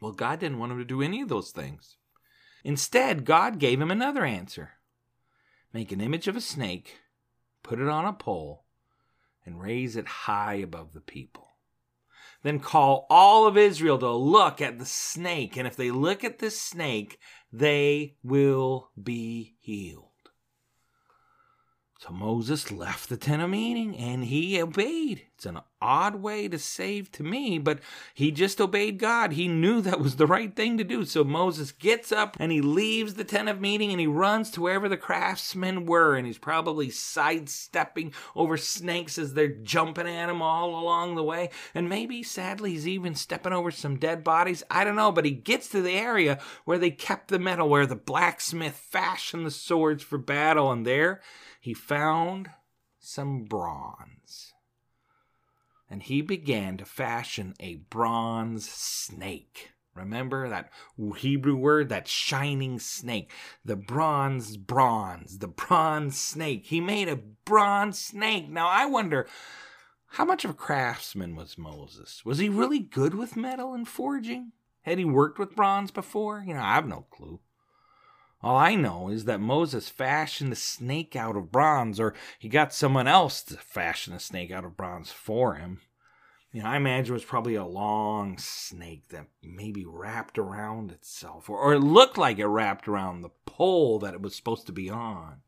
Well, 0.00 0.12
God 0.12 0.40
didn't 0.40 0.58
want 0.58 0.72
him 0.72 0.78
to 0.78 0.84
do 0.84 1.00
any 1.00 1.22
of 1.22 1.28
those 1.28 1.52
things. 1.52 1.96
Instead, 2.64 3.24
God 3.24 3.58
gave 3.58 3.80
him 3.80 3.90
another 3.90 4.24
answer 4.24 4.72
make 5.72 5.90
an 5.90 6.00
image 6.00 6.28
of 6.28 6.36
a 6.36 6.40
snake, 6.40 7.00
put 7.64 7.80
it 7.80 7.88
on 7.88 8.04
a 8.04 8.12
pole, 8.12 8.64
and 9.44 9.60
raise 9.60 9.96
it 9.96 10.06
high 10.06 10.54
above 10.54 10.92
the 10.92 11.00
people. 11.00 11.43
Then 12.44 12.60
call 12.60 13.06
all 13.10 13.46
of 13.46 13.56
Israel 13.56 13.98
to 13.98 14.12
look 14.12 14.60
at 14.60 14.78
the 14.78 14.84
snake, 14.84 15.56
and 15.56 15.66
if 15.66 15.74
they 15.74 15.90
look 15.90 16.22
at 16.22 16.38
the 16.38 16.50
snake, 16.50 17.18
they 17.50 18.16
will 18.22 18.90
be 19.02 19.56
healed. 19.58 20.13
So 22.06 22.12
Moses 22.12 22.70
left 22.70 23.08
the 23.08 23.16
tent 23.16 23.40
of 23.40 23.48
meeting 23.48 23.96
and 23.96 24.26
he 24.26 24.60
obeyed. 24.60 25.22
It's 25.36 25.46
an 25.46 25.60
odd 25.80 26.16
way 26.16 26.48
to 26.48 26.58
save 26.58 27.10
to 27.12 27.22
me, 27.22 27.58
but 27.58 27.78
he 28.12 28.30
just 28.30 28.60
obeyed 28.60 28.98
God. 28.98 29.32
He 29.32 29.48
knew 29.48 29.80
that 29.80 30.00
was 30.00 30.16
the 30.16 30.26
right 30.26 30.54
thing 30.54 30.76
to 30.76 30.84
do. 30.84 31.06
So 31.06 31.24
Moses 31.24 31.72
gets 31.72 32.12
up 32.12 32.36
and 32.38 32.52
he 32.52 32.60
leaves 32.60 33.14
the 33.14 33.24
tent 33.24 33.48
of 33.48 33.58
meeting 33.58 33.90
and 33.90 33.98
he 33.98 34.06
runs 34.06 34.50
to 34.50 34.60
wherever 34.60 34.86
the 34.86 34.98
craftsmen 34.98 35.86
were. 35.86 36.14
And 36.14 36.26
he's 36.26 36.36
probably 36.36 36.90
sidestepping 36.90 38.12
over 38.36 38.58
snakes 38.58 39.16
as 39.16 39.32
they're 39.32 39.48
jumping 39.48 40.06
at 40.06 40.28
him 40.28 40.42
all 40.42 40.78
along 40.78 41.14
the 41.14 41.24
way. 41.24 41.48
And 41.74 41.88
maybe, 41.88 42.22
sadly, 42.22 42.72
he's 42.72 42.86
even 42.86 43.14
stepping 43.14 43.54
over 43.54 43.70
some 43.70 43.96
dead 43.96 44.22
bodies. 44.22 44.62
I 44.70 44.84
don't 44.84 44.96
know, 44.96 45.10
but 45.10 45.24
he 45.24 45.30
gets 45.30 45.68
to 45.68 45.80
the 45.80 45.92
area 45.92 46.38
where 46.66 46.78
they 46.78 46.90
kept 46.90 47.28
the 47.28 47.38
metal, 47.38 47.70
where 47.70 47.86
the 47.86 47.96
blacksmith 47.96 48.76
fashioned 48.76 49.46
the 49.46 49.50
swords 49.50 50.02
for 50.02 50.18
battle. 50.18 50.70
And 50.70 50.86
there 50.86 51.22
he 51.64 51.72
found 51.72 52.50
some 52.98 53.44
bronze 53.44 54.52
and 55.88 56.02
he 56.02 56.20
began 56.20 56.76
to 56.76 56.84
fashion 56.84 57.54
a 57.58 57.76
bronze 57.88 58.68
snake. 58.68 59.70
Remember 59.94 60.46
that 60.50 60.70
Hebrew 61.16 61.56
word, 61.56 61.88
that 61.88 62.06
shining 62.06 62.78
snake, 62.78 63.32
the 63.64 63.76
bronze 63.76 64.58
bronze, 64.58 65.38
the 65.38 65.48
bronze 65.48 66.20
snake. 66.20 66.66
He 66.66 66.82
made 66.82 67.08
a 67.08 67.16
bronze 67.16 67.98
snake. 67.98 68.50
Now 68.50 68.68
I 68.68 68.84
wonder 68.84 69.26
how 70.08 70.26
much 70.26 70.44
of 70.44 70.50
a 70.50 70.54
craftsman 70.54 71.34
was 71.34 71.56
Moses? 71.56 72.26
Was 72.26 72.36
he 72.36 72.50
really 72.50 72.80
good 72.80 73.14
with 73.14 73.36
metal 73.36 73.72
and 73.72 73.88
forging? 73.88 74.52
Had 74.82 74.98
he 74.98 75.06
worked 75.06 75.38
with 75.38 75.56
bronze 75.56 75.90
before? 75.90 76.44
You 76.46 76.52
know, 76.52 76.60
I 76.60 76.74
have 76.74 76.86
no 76.86 77.06
clue. 77.10 77.40
All 78.44 78.58
I 78.58 78.74
know 78.74 79.08
is 79.08 79.24
that 79.24 79.40
Moses 79.40 79.88
fashioned 79.88 80.52
the 80.52 80.56
snake 80.56 81.16
out 81.16 81.34
of 81.34 81.50
bronze, 81.50 81.98
or 81.98 82.12
he 82.38 82.50
got 82.50 82.74
someone 82.74 83.08
else 83.08 83.42
to 83.44 83.56
fashion 83.56 84.12
a 84.12 84.20
snake 84.20 84.50
out 84.50 84.66
of 84.66 84.76
bronze 84.76 85.10
for 85.10 85.54
him. 85.54 85.80
You 86.52 86.62
know, 86.62 86.68
I 86.68 86.76
imagine 86.76 87.14
it 87.14 87.14
was 87.14 87.24
probably 87.24 87.54
a 87.54 87.64
long 87.64 88.36
snake 88.36 89.08
that 89.08 89.28
maybe 89.42 89.86
wrapped 89.86 90.38
around 90.38 90.92
itself, 90.92 91.48
or, 91.48 91.58
or 91.58 91.72
it 91.72 91.80
looked 91.80 92.18
like 92.18 92.38
it 92.38 92.46
wrapped 92.46 92.86
around 92.86 93.22
the 93.22 93.30
pole 93.46 93.98
that 94.00 94.12
it 94.12 94.20
was 94.20 94.36
supposed 94.36 94.66
to 94.66 94.72
be 94.72 94.90
on. 94.90 95.40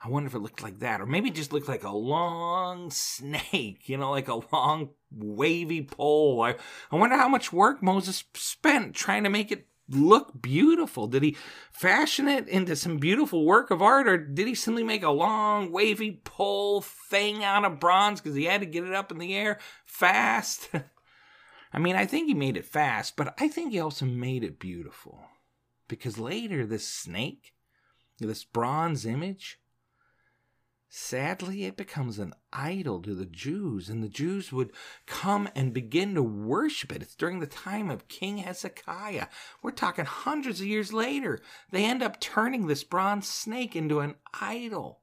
I 0.00 0.08
wonder 0.08 0.28
if 0.28 0.34
it 0.36 0.42
looked 0.42 0.62
like 0.62 0.78
that, 0.78 1.00
or 1.00 1.06
maybe 1.06 1.30
it 1.30 1.34
just 1.34 1.52
looked 1.52 1.68
like 1.68 1.82
a 1.82 1.90
long 1.90 2.90
snake, 2.92 3.88
you 3.88 3.96
know, 3.96 4.12
like 4.12 4.28
a 4.28 4.40
long 4.52 4.90
wavy 5.10 5.82
pole. 5.82 6.40
I, 6.42 6.54
I 6.92 6.96
wonder 6.96 7.16
how 7.16 7.28
much 7.28 7.52
work 7.52 7.82
Moses 7.82 8.22
spent 8.34 8.94
trying 8.94 9.24
to 9.24 9.30
make 9.30 9.50
it 9.50 9.66
look 9.94 10.40
beautiful? 10.40 11.06
Did 11.06 11.22
he 11.22 11.36
fashion 11.70 12.28
it 12.28 12.48
into 12.48 12.76
some 12.76 12.98
beautiful 12.98 13.44
work 13.44 13.70
of 13.70 13.82
art, 13.82 14.08
or 14.08 14.16
did 14.16 14.46
he 14.46 14.54
simply 14.54 14.84
make 14.84 15.02
a 15.02 15.10
long, 15.10 15.70
wavy 15.70 16.20
pole 16.24 16.80
thing 16.80 17.44
out 17.44 17.64
of 17.64 17.80
bronze 17.80 18.20
because 18.20 18.36
he 18.36 18.44
had 18.44 18.60
to 18.60 18.66
get 18.66 18.84
it 18.84 18.94
up 18.94 19.10
in 19.12 19.18
the 19.18 19.34
air 19.34 19.58
fast? 19.84 20.70
I 21.72 21.78
mean, 21.78 21.96
I 21.96 22.04
think 22.04 22.26
he 22.26 22.34
made 22.34 22.56
it 22.56 22.66
fast, 22.66 23.16
but 23.16 23.34
I 23.38 23.48
think 23.48 23.72
he 23.72 23.80
also 23.80 24.04
made 24.04 24.44
it 24.44 24.58
beautiful. 24.58 25.24
Because 25.88 26.18
later, 26.18 26.66
this 26.66 26.86
snake, 26.86 27.54
this 28.18 28.44
bronze 28.44 29.06
image, 29.06 29.58
Sadly, 30.94 31.64
it 31.64 31.78
becomes 31.78 32.18
an 32.18 32.34
idol 32.52 33.00
to 33.00 33.14
the 33.14 33.24
Jews, 33.24 33.88
and 33.88 34.04
the 34.04 34.10
Jews 34.10 34.52
would 34.52 34.72
come 35.06 35.48
and 35.56 35.72
begin 35.72 36.14
to 36.16 36.22
worship 36.22 36.92
it. 36.92 37.00
It's 37.00 37.14
during 37.14 37.40
the 37.40 37.46
time 37.46 37.90
of 37.90 38.08
King 38.08 38.36
Hezekiah. 38.36 39.28
We're 39.62 39.70
talking 39.70 40.04
hundreds 40.04 40.60
of 40.60 40.66
years 40.66 40.92
later. 40.92 41.40
They 41.70 41.86
end 41.86 42.02
up 42.02 42.20
turning 42.20 42.66
this 42.66 42.84
bronze 42.84 43.26
snake 43.26 43.74
into 43.74 44.00
an 44.00 44.16
idol. 44.38 45.00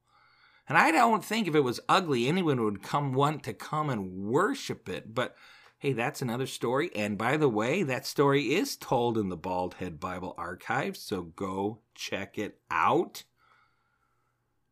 And 0.67 0.77
I 0.77 0.91
don't 0.91 1.25
think 1.25 1.47
if 1.47 1.55
it 1.55 1.61
was 1.61 1.79
ugly, 1.89 2.27
anyone 2.27 2.63
would 2.63 2.83
come 2.83 3.11
want 3.13 3.41
to 3.45 3.53
come 3.53 3.89
and 3.89 4.11
worship 4.11 4.87
it. 4.89 5.15
But 5.15 5.35
hey, 5.79 5.93
that's 5.93 6.21
another 6.21 6.45
story. 6.45 6.91
And 6.95 7.17
by 7.17 7.35
the 7.35 7.49
way, 7.49 7.81
that 7.81 8.05
story 8.05 8.53
is 8.53 8.77
told 8.77 9.17
in 9.17 9.29
the 9.29 9.35
Bald 9.35 9.73
Head 9.73 9.99
Bible 9.99 10.35
Archive, 10.37 10.97
so 10.97 11.23
go 11.23 11.79
check 11.95 12.37
it 12.37 12.59
out. 12.69 13.23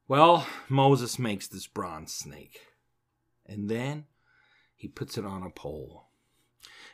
Well, 0.07 0.47
Moses 0.69 1.19
makes 1.19 1.47
this 1.47 1.67
bronze 1.67 2.13
snake. 2.13 2.61
And 3.45 3.69
then 3.69 4.05
he 4.75 4.87
puts 4.87 5.17
it 5.17 5.25
on 5.25 5.43
a 5.43 5.49
pole. 5.49 6.05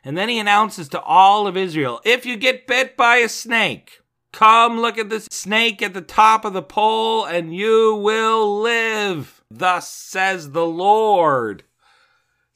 And 0.04 0.18
then 0.18 0.30
he 0.30 0.40
announces 0.40 0.90
to 0.90 1.02
all 1.02 1.48
of 1.48 1.56
Israel 1.56 2.02
if 2.04 2.26
you 2.26 2.36
get 2.38 2.68
bit 2.68 2.98
by 2.98 3.18
a 3.18 3.30
snake, 3.30 4.02
come 4.32 4.80
look 4.80 4.98
at 4.98 5.10
this 5.10 5.28
snake 5.32 5.82
at 5.82 5.94
the 5.94 6.02
top 6.02 6.44
of 6.44 6.54
the 6.54 6.62
pole 6.62 7.26
and 7.26 7.56
you 7.56 7.96
will 7.96 8.62
live. 8.62 9.44
Thus 9.50 9.90
says 9.90 10.52
the 10.52 10.66
Lord. 10.66 11.64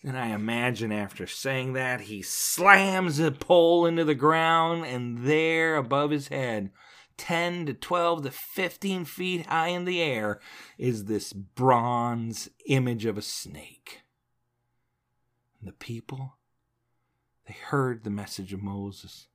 And 0.04 0.18
I 0.18 0.28
imagine 0.28 0.92
after 0.92 1.28
saying 1.28 1.74
that, 1.74 2.02
he 2.02 2.22
slams 2.22 3.18
the 3.18 3.32
pole 3.32 3.86
into 3.86 4.06
the 4.06 4.16
ground, 4.16 4.86
and 4.86 5.26
there 5.26 5.76
above 5.76 6.12
his 6.12 6.30
head 6.30 6.70
10 7.18 7.66
to 7.68 7.74
12 7.74 8.24
to 8.24 8.32
15 8.32 9.06
feet 9.06 9.46
high 9.48 9.70
in 9.70 9.86
the 9.86 10.02
air 10.02 10.40
is 10.78 11.06
this 11.06 11.34
bronze 11.34 12.50
image 12.68 13.06
of 13.06 13.18
a 13.18 13.22
snake. 13.22 14.02
And 15.60 15.68
the 15.68 15.74
people, 15.74 16.38
they 17.48 17.56
heard 17.56 18.04
the 18.04 18.10
message 18.10 18.54
of 18.54 18.62
Moses. 18.62 19.28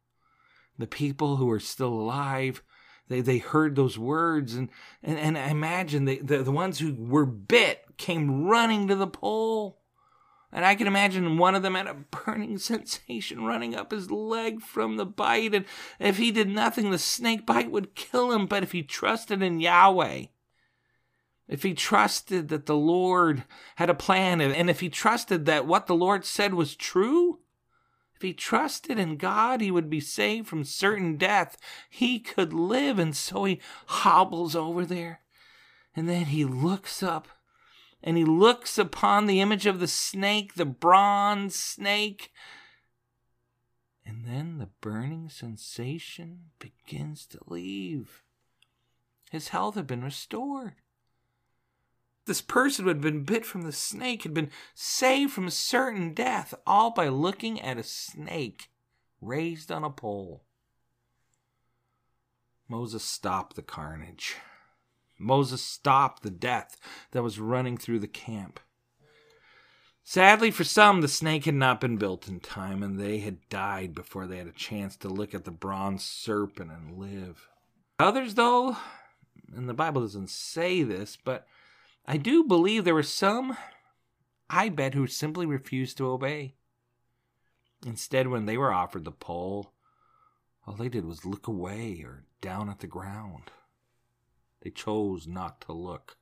The 0.78 0.86
people 0.86 1.36
who 1.36 1.50
are 1.50 1.60
still 1.60 1.92
alive, 1.92 2.62
they, 3.08 3.20
they 3.20 3.38
heard 3.38 3.76
those 3.76 3.98
words. 3.98 4.54
And, 4.54 4.68
and, 5.02 5.18
and 5.18 5.36
I 5.36 5.48
imagine 5.48 6.04
the, 6.04 6.20
the, 6.22 6.42
the 6.42 6.52
ones 6.52 6.78
who 6.78 6.94
were 6.94 7.26
bit 7.26 7.84
came 7.98 8.44
running 8.44 8.88
to 8.88 8.94
the 8.94 9.06
pole 9.06 9.81
and 10.52 10.66
I 10.66 10.74
can 10.74 10.86
imagine 10.86 11.38
one 11.38 11.54
of 11.54 11.62
them 11.62 11.74
had 11.74 11.86
a 11.86 11.94
burning 11.94 12.58
sensation 12.58 13.44
running 13.44 13.74
up 13.74 13.90
his 13.90 14.10
leg 14.10 14.60
from 14.60 14.96
the 14.96 15.06
bite. 15.06 15.54
And 15.54 15.64
if 15.98 16.18
he 16.18 16.30
did 16.30 16.48
nothing, 16.48 16.90
the 16.90 16.98
snake 16.98 17.46
bite 17.46 17.70
would 17.70 17.94
kill 17.94 18.32
him. 18.32 18.46
But 18.46 18.62
if 18.62 18.72
he 18.72 18.82
trusted 18.82 19.42
in 19.42 19.60
Yahweh, 19.60 20.26
if 21.48 21.62
he 21.62 21.72
trusted 21.74 22.48
that 22.48 22.66
the 22.66 22.76
Lord 22.76 23.44
had 23.76 23.90
a 23.90 23.94
plan, 23.94 24.40
and 24.40 24.68
if 24.68 24.80
he 24.80 24.88
trusted 24.88 25.46
that 25.46 25.66
what 25.66 25.86
the 25.86 25.94
Lord 25.94 26.24
said 26.24 26.54
was 26.54 26.76
true, 26.76 27.40
if 28.14 28.22
he 28.22 28.34
trusted 28.34 28.98
in 28.98 29.16
God, 29.16 29.60
he 29.60 29.70
would 29.70 29.90
be 29.90 30.00
saved 30.00 30.46
from 30.46 30.64
certain 30.64 31.16
death. 31.16 31.56
He 31.90 32.20
could 32.20 32.52
live. 32.52 32.98
And 32.98 33.16
so 33.16 33.44
he 33.44 33.60
hobbles 33.86 34.54
over 34.54 34.84
there. 34.84 35.20
And 35.96 36.08
then 36.08 36.26
he 36.26 36.44
looks 36.44 37.02
up 37.02 37.28
and 38.02 38.16
he 38.16 38.24
looks 38.24 38.78
upon 38.78 39.26
the 39.26 39.40
image 39.40 39.66
of 39.66 39.80
the 39.80 39.88
snake, 39.88 40.54
the 40.54 40.64
bronze 40.64 41.54
snake. 41.54 42.32
And 44.04 44.24
then 44.26 44.58
the 44.58 44.70
burning 44.80 45.28
sensation 45.28 46.50
begins 46.58 47.26
to 47.26 47.38
leave. 47.46 48.22
His 49.30 49.48
health 49.48 49.76
had 49.76 49.86
been 49.86 50.02
restored. 50.02 50.74
This 52.26 52.42
person 52.42 52.84
who 52.84 52.88
had 52.88 53.00
been 53.00 53.24
bit 53.24 53.44
from 53.44 53.62
the 53.62 53.72
snake 53.72 54.22
had 54.22 54.34
been 54.34 54.50
saved 54.74 55.32
from 55.32 55.50
certain 55.50 56.14
death, 56.14 56.54
all 56.66 56.90
by 56.90 57.08
looking 57.08 57.60
at 57.60 57.78
a 57.78 57.82
snake 57.82 58.70
raised 59.20 59.72
on 59.72 59.84
a 59.84 59.90
pole. 59.90 60.44
Moses 62.68 63.04
stopped 63.04 63.56
the 63.56 63.62
carnage. 63.62 64.36
Moses 65.18 65.62
stopped 65.62 66.22
the 66.22 66.30
death 66.30 66.76
that 67.12 67.22
was 67.22 67.38
running 67.38 67.76
through 67.76 68.00
the 68.00 68.08
camp. 68.08 68.60
Sadly 70.04 70.50
for 70.50 70.64
some, 70.64 71.00
the 71.00 71.08
snake 71.08 71.44
had 71.44 71.54
not 71.54 71.80
been 71.80 71.96
built 71.96 72.26
in 72.26 72.40
time, 72.40 72.82
and 72.82 72.98
they 72.98 73.18
had 73.18 73.48
died 73.48 73.94
before 73.94 74.26
they 74.26 74.38
had 74.38 74.48
a 74.48 74.52
chance 74.52 74.96
to 74.96 75.08
look 75.08 75.32
at 75.32 75.44
the 75.44 75.52
bronze 75.52 76.04
serpent 76.04 76.72
and 76.72 76.98
live. 76.98 77.48
Others, 78.00 78.34
though, 78.34 78.76
and 79.54 79.68
the 79.68 79.74
Bible 79.74 80.02
doesn't 80.02 80.30
say 80.30 80.82
this, 80.82 81.16
but 81.22 81.46
I 82.04 82.16
do 82.16 82.42
believe 82.42 82.84
there 82.84 82.94
were 82.94 83.04
some, 83.04 83.56
I 84.50 84.70
bet, 84.70 84.94
who 84.94 85.06
simply 85.06 85.46
refused 85.46 85.98
to 85.98 86.10
obey. 86.10 86.56
Instead, 87.86 88.28
when 88.28 88.46
they 88.46 88.56
were 88.56 88.72
offered 88.72 89.04
the 89.04 89.12
pole, 89.12 89.72
all 90.66 90.74
they 90.74 90.88
did 90.88 91.04
was 91.04 91.24
look 91.24 91.46
away 91.46 92.02
or 92.04 92.24
down 92.40 92.68
at 92.68 92.80
the 92.80 92.86
ground. 92.86 93.50
They 94.62 94.70
chose 94.70 95.26
not 95.26 95.60
to 95.62 95.72
look. 95.72 96.16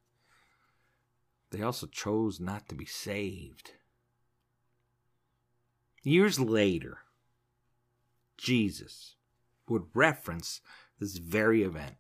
They 1.51 1.63
also 1.63 1.87
chose 1.87 2.41
not 2.41 2.69
to 2.69 2.75
be 2.75 2.87
saved. 2.87 3.73
Years 6.03 6.41
later, 6.41 6.99
Jesus 8.39 9.17
would 9.69 9.85
reference 9.95 10.61
this 10.99 11.19
very 11.19 11.63
event. 11.63 11.97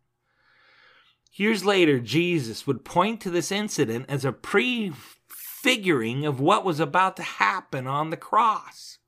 Years 1.35 1.65
later, 1.65 2.01
Jesus 2.01 2.67
would 2.67 2.85
point 2.85 3.21
to 3.21 3.31
this 3.31 3.53
incident 3.53 4.07
as 4.09 4.25
a 4.25 4.33
prefiguring 4.33 6.25
of 6.25 6.41
what 6.41 6.65
was 6.65 6.81
about 6.81 7.17
to 7.17 7.23
happen 7.23 7.87
on 7.87 8.11
the 8.11 8.17
cross. 8.17 8.99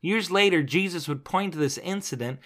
Years 0.00 0.30
later, 0.30 0.62
Jesus 0.62 1.08
would 1.08 1.24
point 1.24 1.52
to 1.52 1.58
this 1.58 1.78
incident 1.78 2.40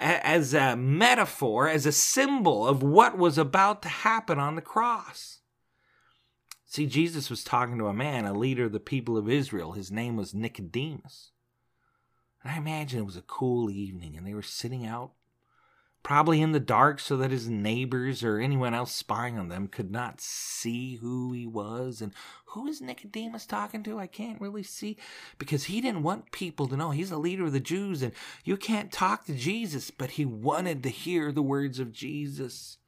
as 0.00 0.54
a 0.54 0.76
metaphor, 0.76 1.68
as 1.68 1.86
a 1.86 1.92
symbol 1.92 2.66
of 2.66 2.82
what 2.82 3.18
was 3.18 3.38
about 3.38 3.82
to 3.82 3.88
happen 3.88 4.38
on 4.38 4.56
the 4.56 4.62
cross. 4.62 5.40
See, 6.64 6.86
Jesus 6.86 7.28
was 7.28 7.44
talking 7.44 7.78
to 7.78 7.86
a 7.86 7.92
man, 7.92 8.24
a 8.24 8.32
leader 8.32 8.64
of 8.64 8.72
the 8.72 8.80
people 8.80 9.16
of 9.16 9.28
Israel. 9.28 9.72
His 9.72 9.90
name 9.90 10.16
was 10.16 10.32
Nicodemus. 10.32 11.32
And 12.42 12.52
I 12.52 12.56
imagine 12.56 13.00
it 13.00 13.06
was 13.06 13.16
a 13.16 13.22
cool 13.22 13.70
evening, 13.70 14.16
and 14.16 14.26
they 14.26 14.34
were 14.34 14.42
sitting 14.42 14.86
out, 14.86 15.12
probably 16.02 16.40
in 16.40 16.52
the 16.52 16.60
dark, 16.60 16.98
so 17.00 17.16
that 17.18 17.30
his 17.30 17.48
neighbors 17.48 18.22
or 18.22 18.38
anyone 18.38 18.74
else 18.74 18.92
spying 18.94 19.38
on 19.38 19.48
them 19.48 19.68
could 19.68 19.90
not 19.90 20.20
see 20.20 20.96
who 20.96 21.32
he 21.32 21.46
was. 21.46 22.00
And 22.00 22.12
who 22.46 22.66
is 22.66 22.80
Nicodemus 22.80 23.46
talking 23.46 23.82
to? 23.84 23.98
I 23.98 24.06
can't 24.06 24.40
really 24.40 24.62
see 24.62 24.96
because 25.38 25.64
he 25.64 25.80
didn't 25.80 26.02
want 26.02 26.32
people 26.32 26.66
to 26.68 26.76
know 26.76 26.90
he's 26.90 27.10
a 27.10 27.18
leader 27.18 27.44
of 27.44 27.52
the 27.52 27.60
Jews, 27.60 28.02
and 28.02 28.12
you 28.44 28.56
can't 28.56 28.90
talk 28.90 29.26
to 29.26 29.34
Jesus, 29.34 29.90
but 29.90 30.12
he 30.12 30.24
wanted 30.24 30.82
to 30.82 30.88
hear 30.88 31.32
the 31.32 31.42
words 31.42 31.78
of 31.78 31.92
Jesus. 31.92 32.78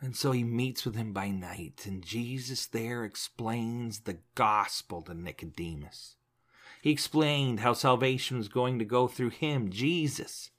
And 0.00 0.14
so 0.14 0.32
he 0.32 0.44
meets 0.44 0.84
with 0.84 0.96
him 0.96 1.12
by 1.12 1.30
night, 1.30 1.84
and 1.86 2.04
Jesus 2.04 2.66
there 2.66 3.04
explains 3.04 4.00
the 4.00 4.18
gospel 4.34 5.02
to 5.02 5.14
Nicodemus. 5.14 6.16
He 6.82 6.90
explained 6.90 7.60
how 7.60 7.72
salvation 7.72 8.36
was 8.36 8.48
going 8.48 8.78
to 8.78 8.84
go 8.84 9.08
through 9.08 9.30
him, 9.30 9.70
Jesus. 9.70 10.50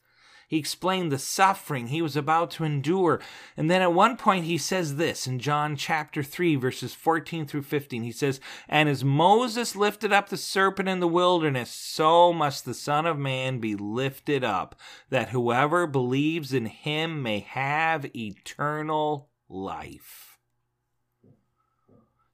He 0.47 0.57
explained 0.57 1.11
the 1.11 1.17
suffering 1.17 1.87
he 1.87 2.01
was 2.01 2.15
about 2.15 2.51
to 2.51 2.63
endure. 2.63 3.19
And 3.57 3.69
then 3.69 3.81
at 3.81 3.93
one 3.93 4.17
point 4.17 4.45
he 4.45 4.57
says 4.57 4.95
this 4.95 5.27
in 5.27 5.39
John 5.39 5.75
chapter 5.75 6.21
3, 6.21 6.55
verses 6.55 6.93
14 6.93 7.45
through 7.45 7.63
15. 7.63 8.03
He 8.03 8.11
says, 8.11 8.39
And 8.69 8.87
as 8.87 9.03
Moses 9.03 9.75
lifted 9.75 10.13
up 10.13 10.29
the 10.29 10.37
serpent 10.37 10.87
in 10.87 10.99
the 10.99 11.07
wilderness, 11.07 11.71
so 11.71 12.31
must 12.31 12.65
the 12.65 12.73
Son 12.73 13.05
of 13.05 13.17
Man 13.17 13.59
be 13.59 13.75
lifted 13.75 14.43
up, 14.43 14.75
that 15.09 15.29
whoever 15.29 15.87
believes 15.87 16.53
in 16.53 16.67
him 16.67 17.23
may 17.23 17.39
have 17.39 18.15
eternal 18.15 19.29
life. 19.49 20.37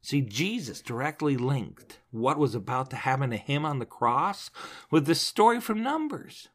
See, 0.01 0.21
Jesus 0.21 0.81
directly 0.81 1.37
linked 1.37 1.99
what 2.09 2.39
was 2.39 2.55
about 2.55 2.89
to 2.89 2.95
happen 2.95 3.29
to 3.29 3.37
him 3.37 3.65
on 3.65 3.79
the 3.79 3.85
cross 3.85 4.49
with 4.89 5.05
the 5.05 5.15
story 5.15 5.61
from 5.61 5.83
Numbers. 5.83 6.49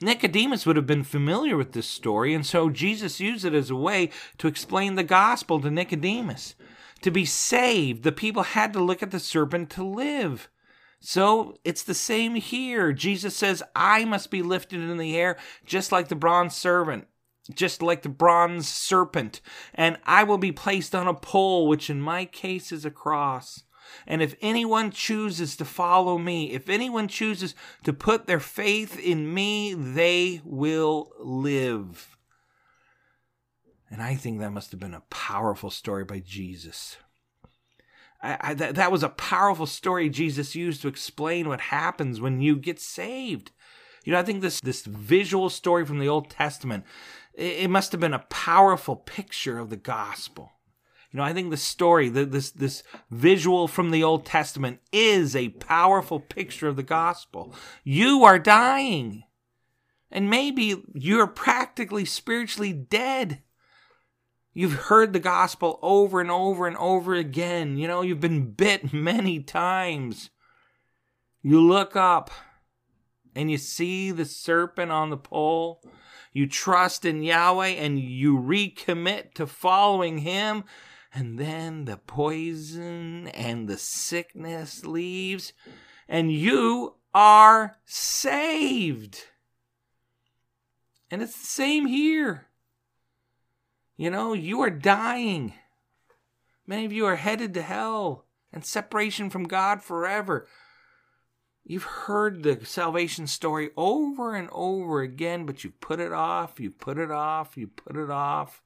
Nicodemus 0.00 0.66
would 0.66 0.76
have 0.76 0.86
been 0.86 1.04
familiar 1.04 1.56
with 1.56 1.72
this 1.72 1.86
story, 1.86 2.34
and 2.34 2.44
so 2.44 2.68
Jesus 2.68 3.20
used 3.20 3.44
it 3.44 3.54
as 3.54 3.70
a 3.70 3.76
way 3.76 4.10
to 4.38 4.48
explain 4.48 4.94
the 4.94 5.04
gospel 5.04 5.60
to 5.60 5.70
Nicodemus. 5.70 6.54
To 7.02 7.10
be 7.10 7.24
saved, 7.24 8.02
the 8.02 8.12
people 8.12 8.42
had 8.42 8.72
to 8.72 8.82
look 8.82 9.02
at 9.02 9.10
the 9.10 9.20
serpent 9.20 9.70
to 9.70 9.84
live. 9.84 10.50
So 11.00 11.56
it's 11.64 11.82
the 11.82 11.94
same 11.94 12.34
here. 12.34 12.92
Jesus 12.92 13.36
says, 13.36 13.62
I 13.74 14.04
must 14.04 14.30
be 14.30 14.42
lifted 14.42 14.80
in 14.80 14.96
the 14.98 15.16
air 15.16 15.36
just 15.64 15.92
like 15.92 16.08
the 16.08 16.16
bronze 16.16 16.54
servant 16.54 17.06
just 17.54 17.82
like 17.82 18.02
the 18.02 18.08
bronze 18.08 18.68
serpent, 18.68 19.40
and 19.74 19.98
I 20.04 20.24
will 20.24 20.38
be 20.38 20.52
placed 20.52 20.94
on 20.94 21.06
a 21.06 21.14
pole, 21.14 21.68
which 21.68 21.88
in 21.90 22.00
my 22.00 22.24
case 22.24 22.72
is 22.72 22.84
a 22.84 22.90
cross. 22.90 23.62
And 24.06 24.22
if 24.22 24.34
anyone 24.40 24.90
chooses 24.90 25.56
to 25.56 25.64
follow 25.64 26.18
me, 26.18 26.52
if 26.52 26.68
anyone 26.68 27.08
chooses 27.08 27.54
to 27.84 27.92
put 27.92 28.26
their 28.26 28.40
faith 28.40 28.98
in 28.98 29.32
me, 29.32 29.74
they 29.74 30.40
will 30.44 31.12
live. 31.18 32.16
And 33.90 34.02
I 34.02 34.14
think 34.14 34.40
that 34.40 34.52
must 34.52 34.70
have 34.72 34.80
been 34.80 34.94
a 34.94 35.02
powerful 35.10 35.70
story 35.70 36.04
by 36.04 36.20
Jesus. 36.20 36.96
I, 38.22 38.38
I, 38.40 38.54
that, 38.54 38.74
that 38.74 38.92
was 38.92 39.02
a 39.02 39.08
powerful 39.08 39.66
story 39.66 40.08
Jesus 40.08 40.54
used 40.54 40.82
to 40.82 40.88
explain 40.88 41.48
what 41.48 41.60
happens 41.60 42.20
when 42.20 42.40
you 42.40 42.56
get 42.56 42.80
saved. 42.80 43.52
You 44.04 44.12
know, 44.12 44.18
I 44.18 44.22
think 44.22 44.40
this 44.40 44.60
this 44.60 44.84
visual 44.84 45.50
story 45.50 45.84
from 45.84 45.98
the 45.98 46.08
Old 46.08 46.30
Testament 46.30 46.84
it 47.34 47.68
must 47.68 47.92
have 47.92 48.00
been 48.00 48.14
a 48.14 48.26
powerful 48.30 48.96
picture 48.96 49.58
of 49.58 49.68
the 49.68 49.76
gospel. 49.76 50.52
You 51.16 51.22
know, 51.22 51.28
I 51.28 51.32
think 51.32 51.48
the 51.48 51.56
story, 51.56 52.10
this 52.10 52.50
this 52.50 52.82
visual 53.10 53.68
from 53.68 53.90
the 53.90 54.04
Old 54.04 54.26
Testament 54.26 54.80
is 54.92 55.34
a 55.34 55.48
powerful 55.48 56.20
picture 56.20 56.68
of 56.68 56.76
the 56.76 56.82
gospel. 56.82 57.54
You 57.84 58.22
are 58.24 58.38
dying. 58.38 59.22
And 60.10 60.28
maybe 60.28 60.82
you're 60.92 61.26
practically 61.26 62.04
spiritually 62.04 62.74
dead. 62.74 63.40
You've 64.52 64.74
heard 64.74 65.14
the 65.14 65.18
gospel 65.18 65.78
over 65.80 66.20
and 66.20 66.30
over 66.30 66.66
and 66.66 66.76
over 66.76 67.14
again. 67.14 67.78
You 67.78 67.88
know, 67.88 68.02
you've 68.02 68.20
been 68.20 68.50
bit 68.50 68.92
many 68.92 69.40
times. 69.42 70.28
You 71.40 71.62
look 71.62 71.96
up 71.96 72.30
and 73.34 73.50
you 73.50 73.56
see 73.56 74.10
the 74.10 74.26
serpent 74.26 74.92
on 74.92 75.08
the 75.08 75.16
pole 75.16 75.82
you 76.36 76.46
trust 76.46 77.06
in 77.06 77.22
Yahweh 77.22 77.68
and 77.68 77.98
you 77.98 78.36
recommit 78.36 79.32
to 79.36 79.46
following 79.46 80.18
Him, 80.18 80.64
and 81.16 81.38
then 81.38 81.86
the 81.86 81.96
poison 81.96 83.28
and 83.28 83.66
the 83.66 83.78
sickness 83.78 84.84
leaves, 84.84 85.54
and 86.06 86.30
you 86.30 86.96
are 87.14 87.78
saved. 87.86 89.24
And 91.10 91.22
it's 91.22 91.38
the 91.38 91.46
same 91.46 91.86
here. 91.86 92.48
You 93.96 94.10
know, 94.10 94.34
you 94.34 94.60
are 94.60 94.70
dying. 94.70 95.54
Many 96.66 96.84
of 96.84 96.92
you 96.92 97.06
are 97.06 97.16
headed 97.16 97.54
to 97.54 97.62
hell 97.62 98.26
and 98.52 98.62
separation 98.62 99.30
from 99.30 99.44
God 99.44 99.82
forever. 99.82 100.46
You've 101.64 101.84
heard 101.84 102.42
the 102.42 102.62
salvation 102.66 103.26
story 103.26 103.70
over 103.74 104.34
and 104.34 104.50
over 104.52 105.00
again, 105.00 105.46
but 105.46 105.64
you 105.64 105.70
put 105.70 105.98
it 105.98 106.12
off, 106.12 106.60
you 106.60 106.70
put 106.70 106.98
it 106.98 107.10
off, 107.10 107.56
you 107.56 107.68
put 107.68 107.96
it 107.96 108.10
off, 108.10 108.62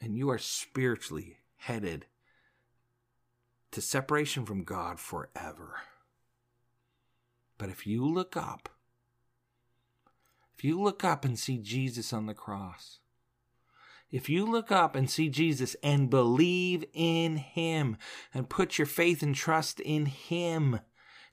and 0.00 0.16
you 0.16 0.30
are 0.30 0.38
spiritually 0.38 1.38
headed 1.56 2.06
to 3.72 3.80
separation 3.80 4.44
from 4.44 4.64
God 4.64 4.98
forever. 4.98 5.80
But 7.58 7.68
if 7.68 7.86
you 7.86 8.04
look 8.04 8.36
up, 8.36 8.68
if 10.56 10.64
you 10.64 10.80
look 10.80 11.04
up 11.04 11.24
and 11.24 11.38
see 11.38 11.58
Jesus 11.58 12.12
on 12.12 12.26
the 12.26 12.34
cross, 12.34 13.00
if 14.10 14.28
you 14.28 14.44
look 14.44 14.72
up 14.72 14.96
and 14.96 15.08
see 15.08 15.28
Jesus 15.28 15.76
and 15.82 16.10
believe 16.10 16.84
in 16.92 17.36
Him 17.36 17.96
and 18.34 18.48
put 18.48 18.76
your 18.76 18.86
faith 18.86 19.22
and 19.22 19.34
trust 19.34 19.78
in 19.80 20.06
Him, 20.06 20.80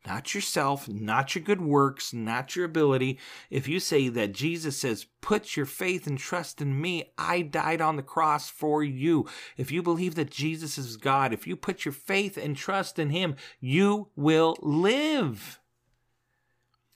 not 0.08 0.34
yourself, 0.34 0.88
not 0.88 1.36
your 1.36 1.43
good 1.43 1.60
works, 1.60 2.13
not 2.13 2.56
your 2.56 2.63
ability. 2.63 3.20
If 3.50 3.67
you 3.67 3.82
say 3.82 4.08
that 4.08 4.32
Jesus 4.32 4.78
says, 4.78 5.06
Put 5.20 5.58
your 5.58 5.65
faith 5.65 6.08
and 6.08 6.17
trust 6.17 6.62
in 6.62 6.80
me, 6.80 7.12
I 7.17 7.41
died 7.41 7.82
on 7.82 7.98
the 7.98 8.04
cross 8.04 8.50
for 8.50 8.82
you. 8.82 9.28
If 9.58 9.70
you 9.70 9.84
believe 9.84 10.15
that 10.15 10.32
Jesus 10.32 10.78
is 10.78 10.96
God, 10.96 11.34
if 11.34 11.46
you 11.46 11.58
put 11.58 11.84
your 11.84 11.91
faith 11.91 12.38
and 12.38 12.56
trust 12.56 12.98
in 12.98 13.10
him, 13.10 13.36
you 13.60 14.08
will 14.15 14.56
live. 14.62 15.60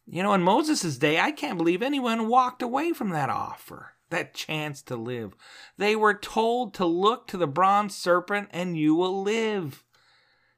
You 0.07 0.23
know, 0.23 0.33
in 0.33 0.41
Moses' 0.41 0.97
day, 0.97 1.19
I 1.19 1.31
can't 1.31 1.57
believe 1.57 1.81
anyone 1.81 2.29
walked 2.29 2.61
away 2.61 2.93
from 2.93 3.09
that 3.09 3.29
offer, 3.29 3.93
that 4.09 4.33
chance 4.33 4.81
to 4.83 4.95
live. 4.95 5.35
They 5.77 5.97
were 5.97 6.13
told 6.13 6.73
to 6.75 6.85
look 6.85 7.27
to 7.27 7.37
the 7.37 7.47
bronze 7.47 7.93
serpent 7.93 8.47
and 8.51 8.77
you 8.77 8.95
will 8.95 9.21
live. 9.21 9.83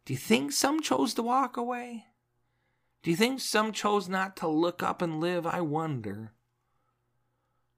Do 0.06 0.14
you 0.14 0.20
think 0.20 0.52
some 0.52 0.82
chose 0.82 1.16
to 1.16 1.24
walk 1.24 1.58
away? 1.58 2.06
Do 3.04 3.12
you 3.12 3.18
think 3.18 3.42
some 3.42 3.74
chose 3.74 4.08
not 4.08 4.38
to 4.38 4.48
look 4.48 4.82
up 4.82 5.02
and 5.02 5.20
live? 5.20 5.46
I 5.46 5.60
wonder. 5.60 6.32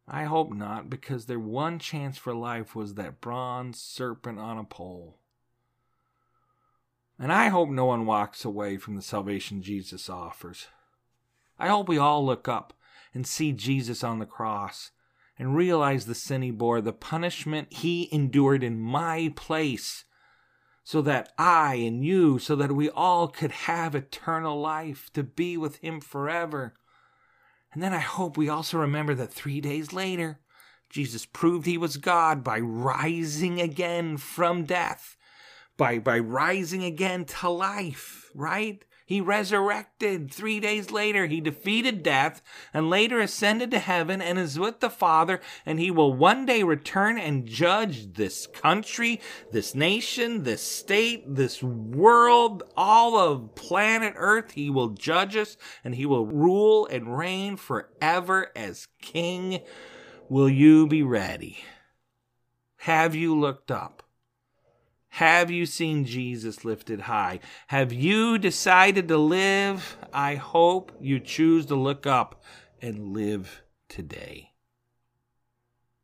I 0.08 0.26
hope 0.26 0.54
not, 0.54 0.88
because 0.88 1.26
their 1.26 1.40
one 1.40 1.80
chance 1.80 2.16
for 2.16 2.36
life 2.36 2.76
was 2.76 2.94
that 2.94 3.22
bronze 3.22 3.82
serpent 3.82 4.38
on 4.38 4.60
a 4.60 4.64
pole. 4.64 5.18
And 7.18 7.34
I 7.34 7.48
hope 7.48 7.70
no 7.70 7.86
one 7.86 8.06
walks 8.06 8.46
away 8.46 8.78
from 8.78 8.96
the 8.96 9.02
salvation 9.02 9.64
Jesus 9.64 10.10
offers. 10.10 10.68
I 11.58 11.70
hope 11.70 11.90
we 11.90 11.98
all 11.98 12.24
look 12.24 12.48
up 12.48 12.74
and 13.14 13.26
see 13.26 13.52
Jesus 13.52 14.04
on 14.04 14.20
the 14.20 14.26
cross 14.28 14.92
and 15.40 15.56
realize 15.56 16.06
the 16.06 16.14
sin 16.14 16.44
he 16.44 16.52
bore, 16.52 16.82
the 16.82 16.94
punishment 16.94 17.74
he 17.74 18.10
endured 18.12 18.64
in 18.64 18.80
my 18.80 19.34
place 19.36 20.06
so 20.86 21.02
that 21.02 21.34
I 21.36 21.76
and 21.76 22.06
you, 22.06 22.38
so 22.38 22.56
that 22.58 22.72
we 22.72 22.92
all 22.92 23.28
could 23.28 23.52
have 23.52 23.96
eternal 23.96 24.62
life 24.62 25.10
to 25.14 25.24
be 25.24 25.58
with 25.58 25.78
Him 25.78 26.00
forever. 26.00 26.76
And 27.74 27.82
then 27.82 27.92
I 27.92 28.00
hope 28.00 28.38
we 28.38 28.50
also 28.50 28.78
remember 28.78 29.16
that 29.16 29.34
three 29.34 29.60
days 29.60 29.92
later, 29.92 30.42
Jesus 30.92 31.26
proved 31.26 31.66
He 31.66 31.80
was 31.80 31.98
God 31.98 32.44
by 32.44 32.60
rising 32.60 33.60
again 33.60 34.18
from 34.18 34.66
death, 34.66 35.18
by, 35.76 35.98
by 35.98 36.20
rising 36.20 36.84
again 36.84 37.26
to 37.26 37.50
life, 37.50 38.30
right? 38.36 38.86
He 39.08 39.22
resurrected. 39.22 40.34
Three 40.34 40.60
days 40.60 40.90
later, 40.90 41.28
he 41.28 41.40
defeated 41.40 42.02
death 42.02 42.42
and 42.74 42.90
later 42.90 43.20
ascended 43.20 43.70
to 43.72 43.80
heaven 43.80 44.20
and 44.20 44.40
is 44.40 44.58
with 44.58 44.80
the 44.80 44.90
Father. 44.90 45.42
And 45.64 45.80
he 45.80 45.92
will 45.92 46.12
one 46.12 46.48
day 46.48 46.64
return 46.64 47.20
and 47.20 47.46
judge 47.46 48.14
this 48.14 48.48
country, 48.48 49.22
this 49.52 49.76
nation, 49.76 50.42
this 50.42 50.64
state, 50.64 51.24
this 51.36 51.62
world, 51.62 52.64
all 52.76 53.16
of 53.16 53.54
planet 53.54 54.16
Earth. 54.18 54.52
He 54.54 54.72
will 54.72 54.90
judge 54.90 55.36
us 55.36 55.56
and 55.84 55.94
he 55.94 56.08
will 56.08 56.26
rule 56.26 56.88
and 56.88 57.16
reign 57.16 57.58
forever 57.58 58.52
as 58.56 58.88
King. 59.04 59.62
Will 60.30 60.50
you 60.50 60.88
be 60.88 61.04
ready? 61.04 61.60
Have 62.78 63.14
you 63.14 63.40
looked 63.40 63.70
up? 63.70 64.05
Have 65.16 65.50
you 65.50 65.66
seen 65.66 66.04
Jesus 66.04 66.66
lifted 66.66 67.00
high? 67.00 67.40
Have 67.68 67.94
you 67.94 68.38
decided 68.38 69.08
to 69.08 69.18
live? 69.18 69.96
I 70.12 70.36
hope 70.36 70.92
you 71.00 71.22
choose 71.22 71.68
to 71.68 71.76
look 71.76 72.06
up 72.06 72.44
and 72.82 73.14
live 73.14 73.62
today. 73.88 74.52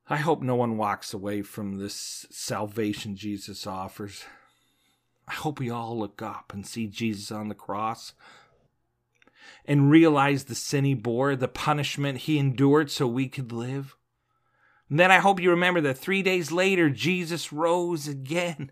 I 0.09 0.15
hope 0.15 0.41
no 0.41 0.55
one 0.55 0.77
walks 0.77 1.13
away 1.13 1.41
from 1.41 1.77
this 1.77 2.25
salvation 2.31 3.17
Jesus 3.17 3.67
offers. 3.67 4.23
I 5.27 5.33
hope 5.33 5.59
we 5.59 5.69
all 5.69 5.99
look 5.99 6.21
up 6.21 6.53
and 6.53 6.65
see 6.65 6.87
Jesus 6.87 7.33
on 7.33 7.49
the 7.49 7.53
cross 7.53 8.13
and 9.65 9.91
realize 9.91 10.45
the 10.45 10.55
sin 10.55 10.85
he 10.85 10.93
bore, 10.93 11.35
the 11.35 11.49
punishment 11.49 12.19
he 12.19 12.39
endured 12.39 12.89
so 12.89 13.07
we 13.07 13.27
could 13.27 13.51
live. 13.51 13.97
And 14.89 14.97
then 14.97 15.11
I 15.11 15.17
hope 15.17 15.41
you 15.41 15.49
remember 15.49 15.81
that 15.81 15.97
three 15.97 16.23
days 16.23 16.53
later, 16.53 16.89
Jesus 16.89 17.51
rose 17.51 18.07
again. 18.07 18.71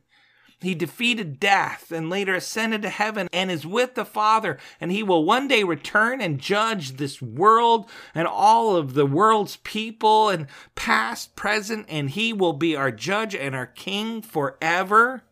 He 0.61 0.75
defeated 0.75 1.39
death 1.39 1.89
and 1.91 2.09
later 2.09 2.35
ascended 2.35 2.81
to 2.81 2.89
heaven 2.89 3.29
and 3.31 3.49
is 3.49 3.65
with 3.65 3.95
the 3.95 4.03
Father. 4.03 4.57
And 4.81 4.91
he 4.91 5.03
will 5.03 5.23
one 5.23 5.47
day 5.47 5.63
return 5.63 6.19
and 6.19 6.39
judge 6.39 6.93
this 6.93 7.21
world 7.21 7.89
and 8.13 8.27
all 8.27 8.75
of 8.75 8.93
the 8.93 9.05
world's 9.05 9.55
people 9.57 10.27
and 10.27 10.47
past, 10.75 11.37
present, 11.37 11.85
and 11.87 12.09
he 12.09 12.33
will 12.33 12.53
be 12.53 12.75
our 12.75 12.91
judge 12.91 13.33
and 13.33 13.55
our 13.55 13.67
king 13.67 14.21
forever. 14.21 15.23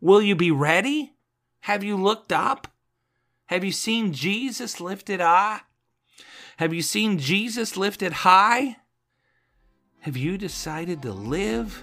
Will 0.00 0.20
you 0.20 0.36
be 0.36 0.50
ready? 0.50 1.14
Have 1.60 1.82
you 1.82 1.96
looked 1.96 2.32
up? 2.32 2.68
Have 3.46 3.64
you 3.64 3.72
seen 3.72 4.12
Jesus 4.12 4.80
lifted 4.80 5.20
high? 5.20 5.60
Have 6.58 6.74
you 6.74 6.82
seen 6.82 7.18
Jesus 7.18 7.76
lifted 7.76 8.12
high? 8.12 8.76
Have 10.00 10.16
you 10.16 10.36
decided 10.36 11.00
to 11.02 11.12
live? 11.12 11.82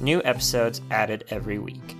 New 0.00 0.20
episodes 0.24 0.80
added 0.90 1.24
every 1.30 1.58
week. 1.58 1.96